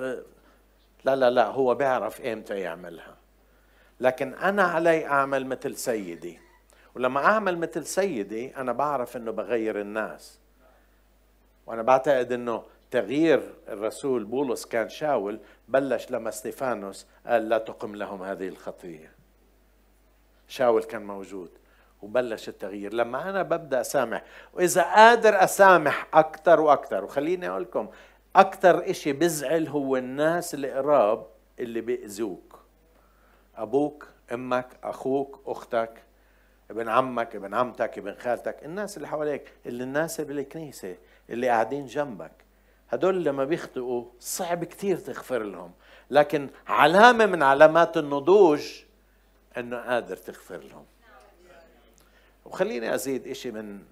[1.04, 3.16] لا لا لا هو بيعرف إمتى يعملها.
[4.00, 6.38] لكن أنا علي أعمل مثل سيدي.
[6.94, 10.38] ولما أعمل مثل سيدي أنا بعرف إنه بغير الناس.
[11.66, 18.22] وأنا بعتقد إنه تغيير الرسول بولس كان شاول بلش لما استيفانوس قال لا تقم لهم
[18.22, 19.12] هذه الخطية.
[20.48, 21.50] شاول كان موجود.
[22.02, 22.94] وبلش التغيير.
[22.94, 27.88] لما أنا ببدأ أسامح وإذا قادر أسامح أكثر وأكثر وخليني أقول لكم
[28.36, 31.26] أكثر إشي بزعل هو الناس القراب
[31.60, 32.58] اللي بيأذوك.
[33.56, 36.02] أبوك أمك أخوك أختك
[36.70, 40.96] ابن عمك ابن عمتك ابن خالتك الناس اللي حواليك اللي الناس بالكنيسة
[41.30, 42.32] اللي قاعدين جنبك.
[42.90, 45.72] هدول لما بيخطئوا صعب كتير تغفر لهم.
[46.10, 48.82] لكن علامة من علامات النضوج
[49.58, 50.84] إنه قادر تغفر لهم.
[52.46, 53.82] وخليني أزيد إشي من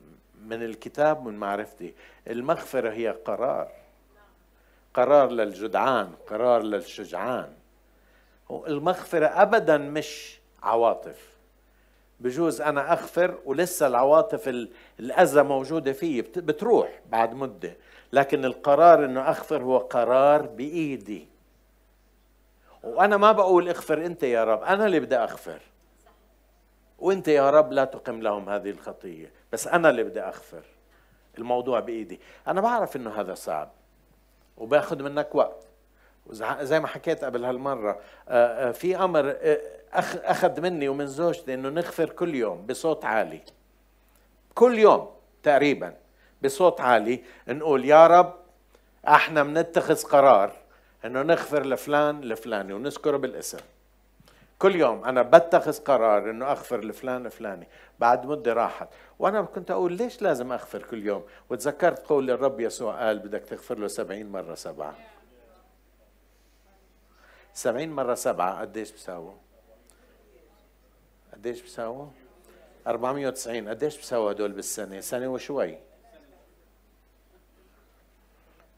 [0.44, 1.94] من الكتاب من معرفتي.
[2.28, 3.68] المغفرة هي قرار.
[4.94, 7.52] قرار للجدعان قرار للشجعان.
[8.50, 11.34] المغفرة ابدا مش عواطف.
[12.20, 14.68] بجوز أنا أغفر ولسه العواطف
[15.00, 17.76] الأذى موجودة فيي بتروح بعد مدة.
[18.12, 21.28] لكن القرار إنه أغفر هو قرار بإيدي.
[22.82, 25.60] وأنا ما بقول اغفر أنت يا رب أنا اللي بدي أغفر.
[27.04, 29.32] وانت يا رب لا تقم لهم هذه الخطية.
[29.52, 30.62] بس أنا اللي بدي أغفر
[31.38, 32.20] الموضوع بإيدي.
[32.48, 33.70] أنا بعرف إنه هذا صعب
[34.56, 35.66] وباخذ منك وقت.
[36.60, 39.60] زي ما حكيت قبل هالمرة آه، آه، في أمر آه،
[40.24, 43.40] أخذ مني ومن زوجتي إنه نغفر كل يوم بصوت عالي.
[44.54, 45.10] كل يوم
[45.42, 45.96] تقريبا
[46.42, 48.34] بصوت عالي نقول يا رب
[49.08, 50.52] إحنا بنتخذ قرار
[51.04, 53.58] إنه نغفر لفلان لفلاني ونذكره بالاسم.
[54.58, 58.88] كل يوم أنا بتخذ قرار إنه اغفر لفلان لفلاني بعد مدة راحت.
[59.18, 63.78] وأنا كنت أقول ليش لازم اغفر كل يوم؟ وتذكرت قول الرب يسوع قال بدك تغفر
[63.78, 64.94] له سبعين مرة سبعة.
[67.54, 69.34] سبعين مرة سبعة قديش بساووا؟
[71.32, 72.06] قديش بساووا؟
[72.86, 75.78] 490 قديش بساووا هدول بالسنة؟ سنة وشوي.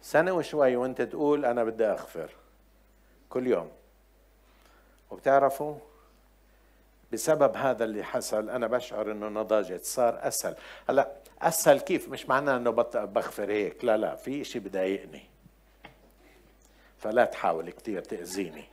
[0.03, 2.31] سنة وشوي وأنت تقول أنا بدي أغفر
[3.31, 3.71] كل يوم.
[5.16, 5.79] وبتعرفوا
[7.12, 10.57] بسبب هذا اللي حصل أنا بشعر إنه نضجت صار أسهل.
[10.88, 15.22] هلأ أسهل كيف؟ مش معناه إنه بغفر هيك لا لا في إشي بضايقني.
[16.98, 18.64] فلا تحاول كثير تأذيني.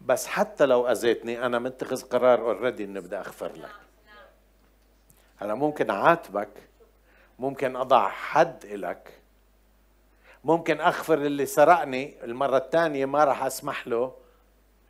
[0.00, 3.74] بس حتى لو أذيتني أنا متخذ قرار اوريدي إني بدي أغفر لك.
[5.42, 6.50] أنا ممكن أعاتبك
[7.38, 9.23] ممكن أضع حد لك
[10.44, 14.16] ممكن اغفر اللي سرقني المرة الثانية ما راح أسمح له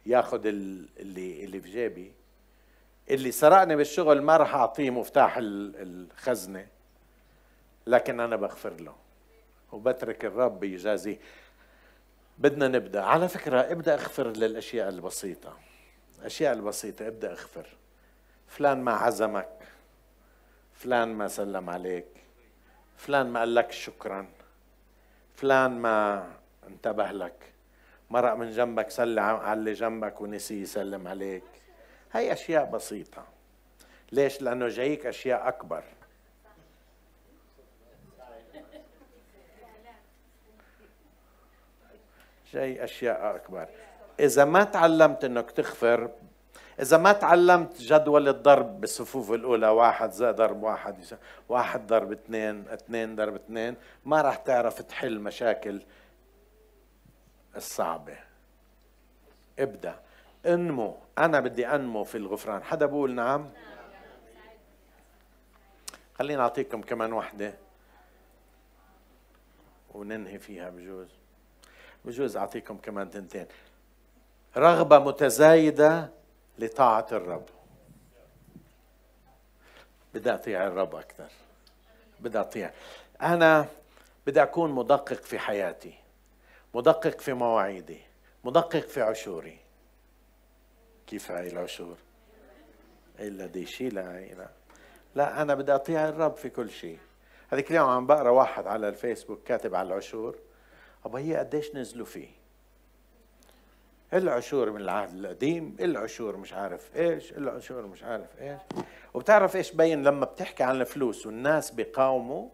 [0.07, 2.13] ياخذ اللي اللي في جيبي.
[3.11, 6.67] اللي سرقني بالشغل ما راح أعطيه مفتاح الخزنة
[7.87, 8.95] لكن أنا بغفر له
[9.73, 11.19] وبترك الرب يجازيه
[12.39, 13.03] بدنا نبدأ.
[13.03, 15.57] على فكرة ابدأ اغفر للأشياء البسيطة.
[16.19, 17.67] الاشياء البسيطة ابدأ اغفر
[18.49, 19.59] فلان ما عزمك.
[20.73, 22.07] فلان ما سلم عليك.
[22.97, 24.27] فلان ما قال لك شكرا.
[25.45, 26.27] فلان ما
[26.67, 27.53] انتبه لك.
[28.11, 31.43] مرق من جنبك سلم على اللي جنبك ونسي يسلم عليك.
[32.13, 33.25] هي أشياء بسيطة.
[34.13, 35.85] ليش؟ لأنه جايك أشياء أكبر.
[42.53, 43.69] جاي أشياء أكبر.
[44.21, 46.11] إذا ما تعلمت إنك تغفر
[46.81, 50.97] إذا ما تعلمت جدول الضرب بالصفوف الأولى واحد زائد ضرب واحد
[51.49, 55.83] واحد ضرب اثنين اثنين ضرب اثنين ما راح تعرف تحل مشاكل
[57.57, 58.17] الصعبة.
[59.59, 60.01] ابدأ.
[60.47, 60.97] انمو.
[61.19, 62.63] أنا بدي أنمو في الغفران.
[62.63, 63.51] حدا بقول نعم؟
[66.15, 67.55] خليني أعطيكم كمان واحدة
[69.95, 71.09] وننهي فيها بجوز.
[72.05, 73.47] بجوز أعطيكم كمان تنتين.
[74.57, 76.11] رغبة متزايدة
[76.59, 77.47] لطاعة الرب.
[80.15, 81.29] بدي أطيع الرب أكثر.
[82.21, 82.71] بدي أطيع.
[83.23, 83.67] أنا
[84.27, 85.95] بدي أكون مدقق في حياتي
[86.75, 88.01] مدقق في مواعيدي
[88.45, 89.59] مدقق في عشوري.
[91.07, 91.97] كيف هاي العشور؟
[93.19, 94.47] إلا دي شيء لا
[95.15, 95.43] لا.
[95.43, 96.99] أنا بدي أطيع الرب في كل شيء
[97.49, 100.39] هذيك اليوم عم بقرأ واحد على الفيسبوك كاتب على العشور
[101.05, 102.29] أبا هي قديش نزلوا فيه؟
[104.13, 108.61] العشور من العهد القديم العشور مش عارف إيش العشور مش عارف إيش.
[109.15, 112.49] وبتعرف إيش بين لما بتحكي عن الفلوس والناس بيقاوموا؟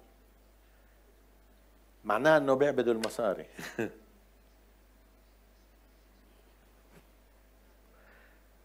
[2.04, 3.46] معناه إنه بيعبدوا المصاري.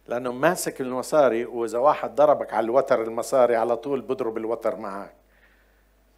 [0.07, 5.15] لأنه ماسك المصاري وإذا واحد ضربك على الوتر المصاري على طول بضرب الوتر معك.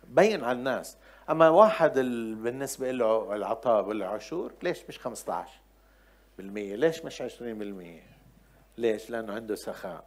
[0.03, 0.97] بين على الناس.
[1.29, 1.93] أما واحد
[2.43, 5.49] بالنسبة له العطاء والعشور ليش مش 15
[6.37, 6.75] بالمية.
[6.75, 8.03] ليش مش 20 بالمية؟
[8.77, 10.03] ليش؟ لأنه عنده سخاء.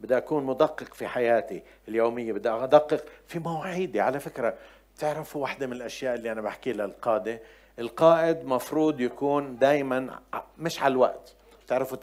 [0.00, 4.00] بدي أكون مدقق في حياتي اليومية بدي أدقق في مواعيدي.
[4.00, 4.58] على فكرة
[4.96, 7.40] بتعرفوا واحدة من الأشياء اللي أنا بحكي لها القادة؟
[7.78, 10.20] القائد مفروض يكون دائما
[10.58, 11.34] مش على الوقت.
[11.64, 11.96] بتعرفوا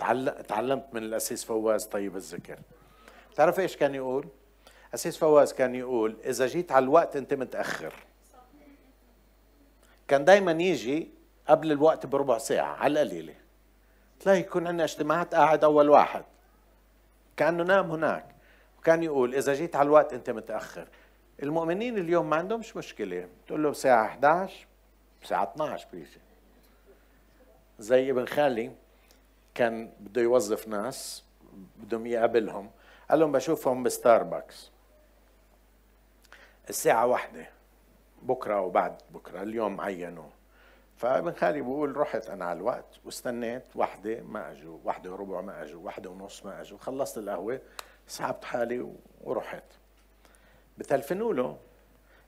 [0.47, 2.59] تعلمت من الأسيس فواز طيب الذكر.
[3.31, 4.27] بتعرف إيش كان يقول؟
[4.93, 7.93] أسيس فواز كان يقول إذا جيت على الوقت أنت متأخر.
[10.07, 11.09] كان دائما يجي
[11.49, 13.35] قبل الوقت بربع ساعة على القليلة.
[14.19, 16.23] تلاقي يكون عندنا اجتماعات قاعد أول واحد.
[17.37, 18.25] كأنه نام هناك.
[18.79, 20.87] وكان يقول إذا جيت على الوقت أنت متأخر.
[21.43, 23.27] المؤمنين اليوم ما عندهمش مشكلة.
[23.47, 24.67] تقول له الساعة 11
[25.23, 26.19] الساعة 12 بيجي.
[27.79, 28.71] زي ابن خالي
[29.55, 31.23] كان بده يوظف ناس
[31.77, 32.71] بدهم يقابلهم.
[33.09, 34.71] قال لهم بشوفهم بستاربكس.
[36.69, 37.49] الساعة واحدة.
[38.21, 40.29] بكرة أو بعد بكرة اليوم عينوه
[40.99, 45.85] فابن خالي بقول رحت أنا على الوقت واستنيت وحدة ما أجوا وحدة وربع ما أجوا
[45.85, 47.61] وحدة ونص ما أجوا خلصت القهوة
[48.07, 49.63] سحبت حالي ورحت.
[50.77, 51.57] بتلفنوا له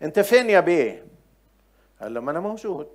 [0.01, 1.05] أنت فين يا بيه؟
[2.01, 2.87] قال له ما أنا موجود.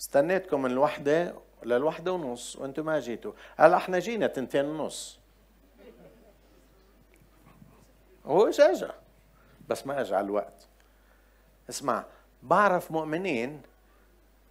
[0.00, 1.34] استنيتكم من الوحدة
[1.64, 3.32] للوحدة ونص وأنتم ما جيتوا.
[3.58, 5.18] قال إحنا جينا تنتين ونص.
[8.26, 8.88] هو اجى
[9.68, 10.66] بس ما اجى على الوقت.
[11.70, 12.04] اسمع
[12.42, 13.62] بعرف مؤمنين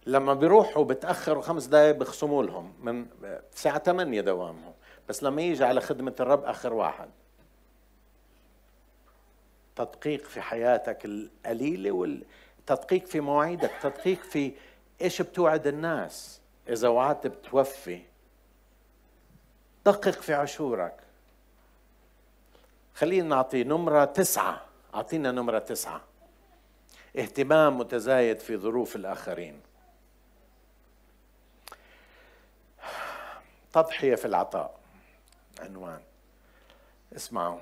[0.06, 4.72] لما بيروحوا بتأخروا خمس دقائق بخصموا لهم من الساعة 8 دوامهم.
[5.08, 7.08] بس لما يجي على خدمة الرب آخر واحد.
[9.76, 14.52] تدقيق في حياتك القليلة والتدقيق في مواعيدك تدقيق في
[15.02, 16.40] إيش بتوعد الناس.
[16.68, 18.02] إذا وعدت بتوفي.
[19.86, 20.94] دقق في عشورك.
[22.94, 24.60] خلينا نعطي نمرة تسعة.
[24.94, 26.00] أعطينا نمرة تسعة.
[27.18, 29.60] اهتمام متزايد في ظروف الآخرين.
[33.76, 34.74] تضحية في العطاء.
[35.60, 36.00] عنوان.
[37.16, 37.60] اسمعوا.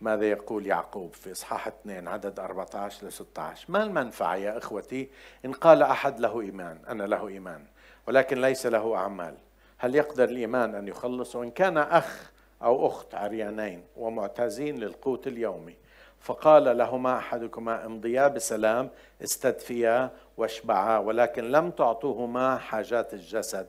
[0.00, 5.10] ماذا يقول يعقوب في إصحاح 2 عدد 14 ل 16 ما المنفعة يا إخوتي
[5.44, 7.64] إن قال أحد له إيمان؟ أنا له إيمان.
[8.06, 9.34] ولكن ليس له أعمال.
[9.78, 12.30] هل يقدر الإيمان أن يخلص؟ وإن كان أخ
[12.62, 15.76] أو أخت عريانين ومعتازين للقوت اليومي.
[16.20, 18.90] فقال لهما أحدكما امضيا بسلام
[19.22, 23.66] استدفيا واشبعا ولكن لم تعطوهما حاجات الجسد.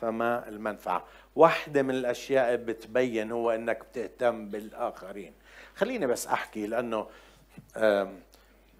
[0.00, 1.04] فما المنفعة.
[1.36, 5.32] واحدة من الأشياء بتبين هو أنك بتهتم بالآخرين.
[5.76, 7.06] خليني بس أحكي لأنه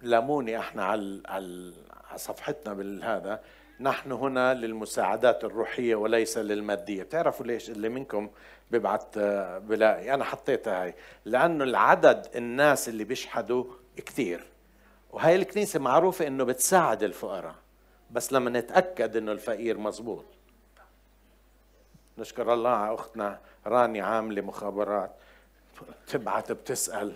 [0.03, 1.73] لاموني إحنا على
[2.17, 3.41] صفحتنا بالهذا.
[3.81, 7.03] نحن هنا للمساعدات الروحية وليس للمادية.
[7.03, 8.31] بتعرفوا ليش اللي منكم
[8.71, 10.95] ببعت آه، بلاقي؟ أنا حطيتها هاي.
[11.25, 13.65] لأنه العدد الناس اللي بيشحدوا
[13.97, 14.45] كثير
[15.11, 17.55] وهي الكنيسة معروفة إنه بتساعد الفقراء.
[18.11, 20.25] بس لما نتأكد إنه الفقير مزبوط.
[22.19, 25.11] نشكر الله على أختنا راني عامله مخابرات
[26.07, 27.13] تبعت بتسأل.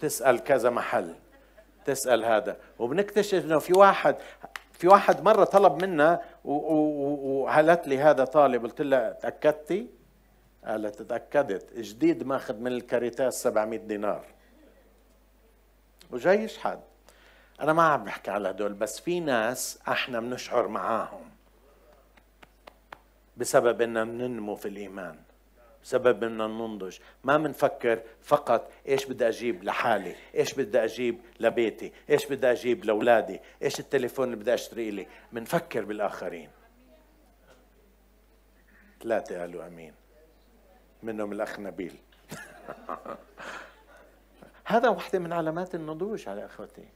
[0.00, 1.14] تسأل كذا محل.
[1.84, 2.56] تسأل هذا.
[2.78, 4.16] وبنكتشف إنه في واحد
[4.72, 8.62] في واحد مرة طلب منا وهلت لي هذا طالب.
[8.62, 9.86] قلت لها تأكدتي؟
[10.64, 11.78] قالت تأكدت.
[11.78, 14.24] جديد ماخذ من الكاريتاس 700 دينار.
[16.10, 16.80] وجاي يشحد
[17.60, 21.25] أنا ما عم بحكي على هدول بس في ناس أحنا بنشعر معاهم.
[23.36, 25.18] بسبب إننا ننمو في الإيمان
[25.86, 26.98] سبب بدنا ننضج.
[27.24, 33.40] ما بنفكر فقط إيش بدي أجيب لحالي إيش بدي أجيب لبيتي إيش بدي أجيب لأولادي
[33.62, 36.50] إيش التليفون اللي بدي أشتري لي بنفكر بالآخرين.
[39.02, 39.94] ثلاثة قالوا أمين.
[41.02, 41.96] منهم الاخ نبيل
[44.64, 46.88] هذا واحدة من علامات النضوج على إخوتي.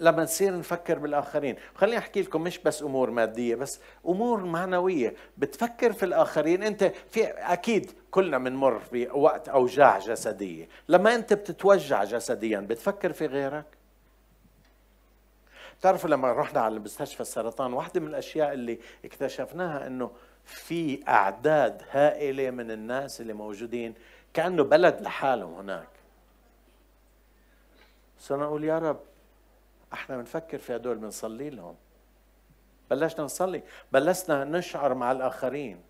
[0.00, 1.56] لما نصير نفكر بالآخرين.
[1.74, 5.14] خليني أحكي لكم مش بس أمور مادية بس أمور معنوية.
[5.38, 10.68] بتفكر في الآخرين أنت في أكيد كلنا بنمر بوقت أوجاع جسدية.
[10.88, 13.64] لما أنت بتتوجع جسديا بتفكر في غيرك؟
[15.80, 20.10] بتعرفوا لما رحنا على مستشفى السرطان واحدة من الأشياء اللي اكتشفناها أنه
[20.44, 23.94] في أعداد هائلة من الناس اللي موجودين
[24.34, 25.88] كأنه بلد لحالهم هناك.
[28.18, 29.00] صرنا نقول يا رب
[29.92, 31.76] إحنا بنفكر في هدول بنصلي لهم.
[32.90, 33.62] بلشنا نصلي
[33.92, 35.80] بلشنا نشعر مع الآخرين.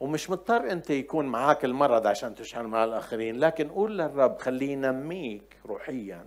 [0.00, 5.56] ومش مضطر أنت يكون معك المرض عشان تشعر مع الآخرين لكن قول للرب خليه ينميك
[5.66, 6.26] روحيا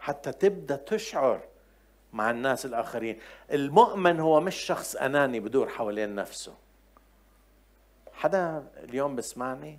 [0.00, 1.40] حتى تبدأ تشعر
[2.12, 3.18] مع الناس الآخرين.
[3.52, 6.54] المؤمن هو مش شخص أناني بدور حوالين نفسه.
[8.12, 9.78] حدا اليوم بسمعني؟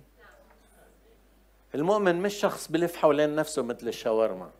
[1.74, 4.50] المؤمن مش شخص بلف حوالين نفسه مثل الشاورما.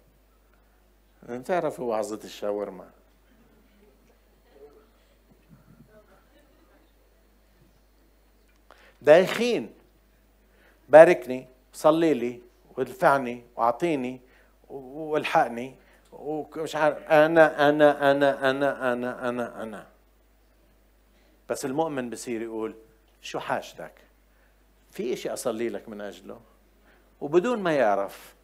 [1.29, 2.91] بتعرفوا وعظة الشاورما.
[9.03, 9.74] دايخين
[10.89, 12.41] باركني صلي لي
[12.77, 14.20] وادفعني واعطيني
[14.68, 15.74] والحقني
[16.12, 19.87] ومش عارف أنا أنا أنا أنا أنا أنا أنا.
[21.49, 22.74] بس المؤمن بصير يقول
[23.22, 23.93] شو حاجتك؟
[24.91, 26.41] في إشي أصلي لك من أجله؟
[27.20, 28.35] وبدون ما يعرف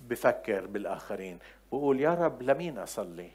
[0.00, 1.38] بفكر بالآخرين.
[1.72, 3.30] بقول يا رب لمين أصلي?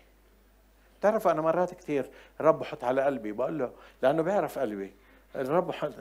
[1.02, 2.10] تعرف أنا مرات كثير
[2.42, 3.72] رب بحط على قلبي بقول له
[4.02, 4.94] لأنه بيعرف قلبي
[5.36, 5.92] الرب حط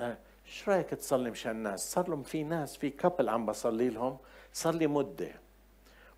[0.47, 4.18] إيش رأيك تصلي مشان الناس؟ صار لهم في ناس في كابل عم بصلي لهم
[4.53, 5.32] صار لي مدة.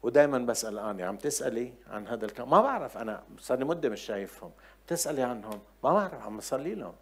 [0.03, 4.01] ودائما بسأل آني عم تسألي عن هذا الكلام؟ ما بعرف أنا صار لي مدة مش
[4.01, 4.51] شايفهم.
[4.87, 6.95] تسالي عنهم؟ ما بعرف عم بصلي لهم.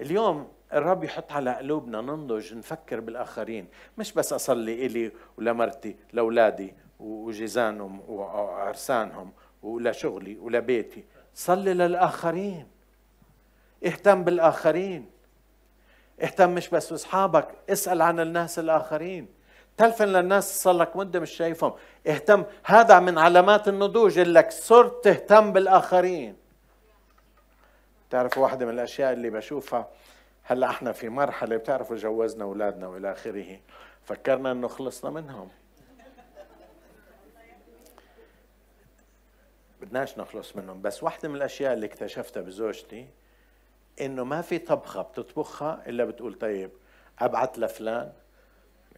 [0.00, 3.68] اليوم الرب يحط على قلوبنا ننضج نفكر بالآخرين.
[3.98, 11.04] مش بس أصلي إلي ولمرتي لأولادي وجيزانهم وعرسانهم ولشغلي ولبيتي
[11.34, 12.66] صلي للآخرين.
[13.86, 15.10] اهتم بالآخرين.
[16.22, 19.28] اهتم مش بس بأصحابك اسأل عن الناس الآخرين.
[19.76, 21.72] تلفن للناس صار لك مدة مش شايفهم.
[22.06, 22.44] اهتم.
[22.64, 26.36] هذا من علامات النضوج إنك صرت تهتم بالآخرين.
[28.10, 29.88] تعرفوا واحدة من الأشياء اللي بشوفها؟
[30.44, 33.60] هلا إحنا في مرحلة بتعرفوا جوزنا اولادنا والى آخره.
[34.04, 35.48] فكرنا انه خلصنا منهم.
[39.80, 40.82] بدناش نخلص منهم.
[40.82, 43.08] بس واحدة من الأشياء اللي اكتشفتها بزوجتي
[44.00, 46.70] إنه ما في طبخة بتطبخها إلا بتقول طيب
[47.18, 48.12] أبعت لفلان.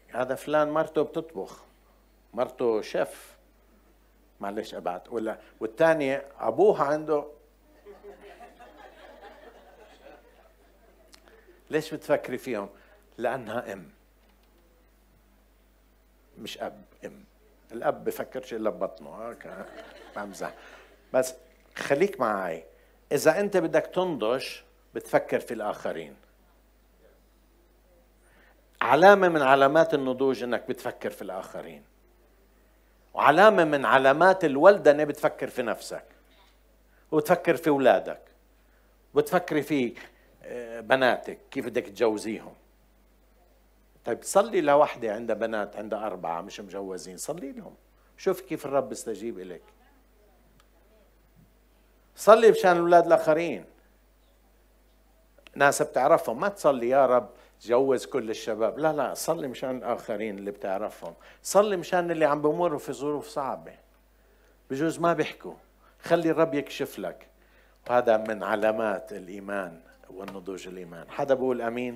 [0.09, 1.63] هذا فلان مرته بتطبخ.
[2.35, 3.37] مرته شيف.
[4.41, 5.13] معلش أبعت.
[5.13, 7.25] ولا والثانية أبوها عنده
[11.71, 12.69] ليش بتفكري فيهم؟
[13.19, 13.89] لأنها أم.
[16.39, 17.25] مش أب أم.
[17.73, 19.37] الأب بفكرش إلا ببطنه.
[20.17, 20.55] بمزح
[21.13, 21.35] بس
[21.77, 22.65] خليك معي
[23.13, 24.47] إذا أنت بدك تنضج
[24.95, 26.17] بتفكر في الآخرين.
[28.83, 31.85] علامة من علامات النضوج إنك بتفكر في الآخرين.
[33.15, 36.05] وعلامة من علامات الولدة انك بتفكر في نفسك.
[37.13, 38.21] وتفكر في أولادك.
[39.15, 39.95] وتفكري في
[40.81, 42.55] بناتك كيف بدك تجوزيهم؟
[44.05, 47.75] طيب صلي لوحدة عندها بنات عندها أربعة مش مجوزين صلي لهم.
[48.17, 49.63] شوف كيف الرب يستجيب إليك
[52.17, 53.65] صلي مشان الأولاد الآخرين.
[55.55, 57.29] ناس بتعرفهم ما تصلي يا رب
[57.63, 58.79] جوز كل الشباب.
[58.79, 61.15] لا لا صلي مشان الآخرين اللي بتعرفهم.
[61.43, 63.73] صلي مشان اللي عم بمروا في ظروف صعبة.
[64.71, 65.55] بجوز ما بيحكوا.
[66.03, 67.27] خلي الرب يكشف لك.
[67.91, 69.81] وهذا من علامات الإيمان.
[70.11, 71.05] والنضوج الإيمان.
[71.11, 71.93] حدا بقول أمين؟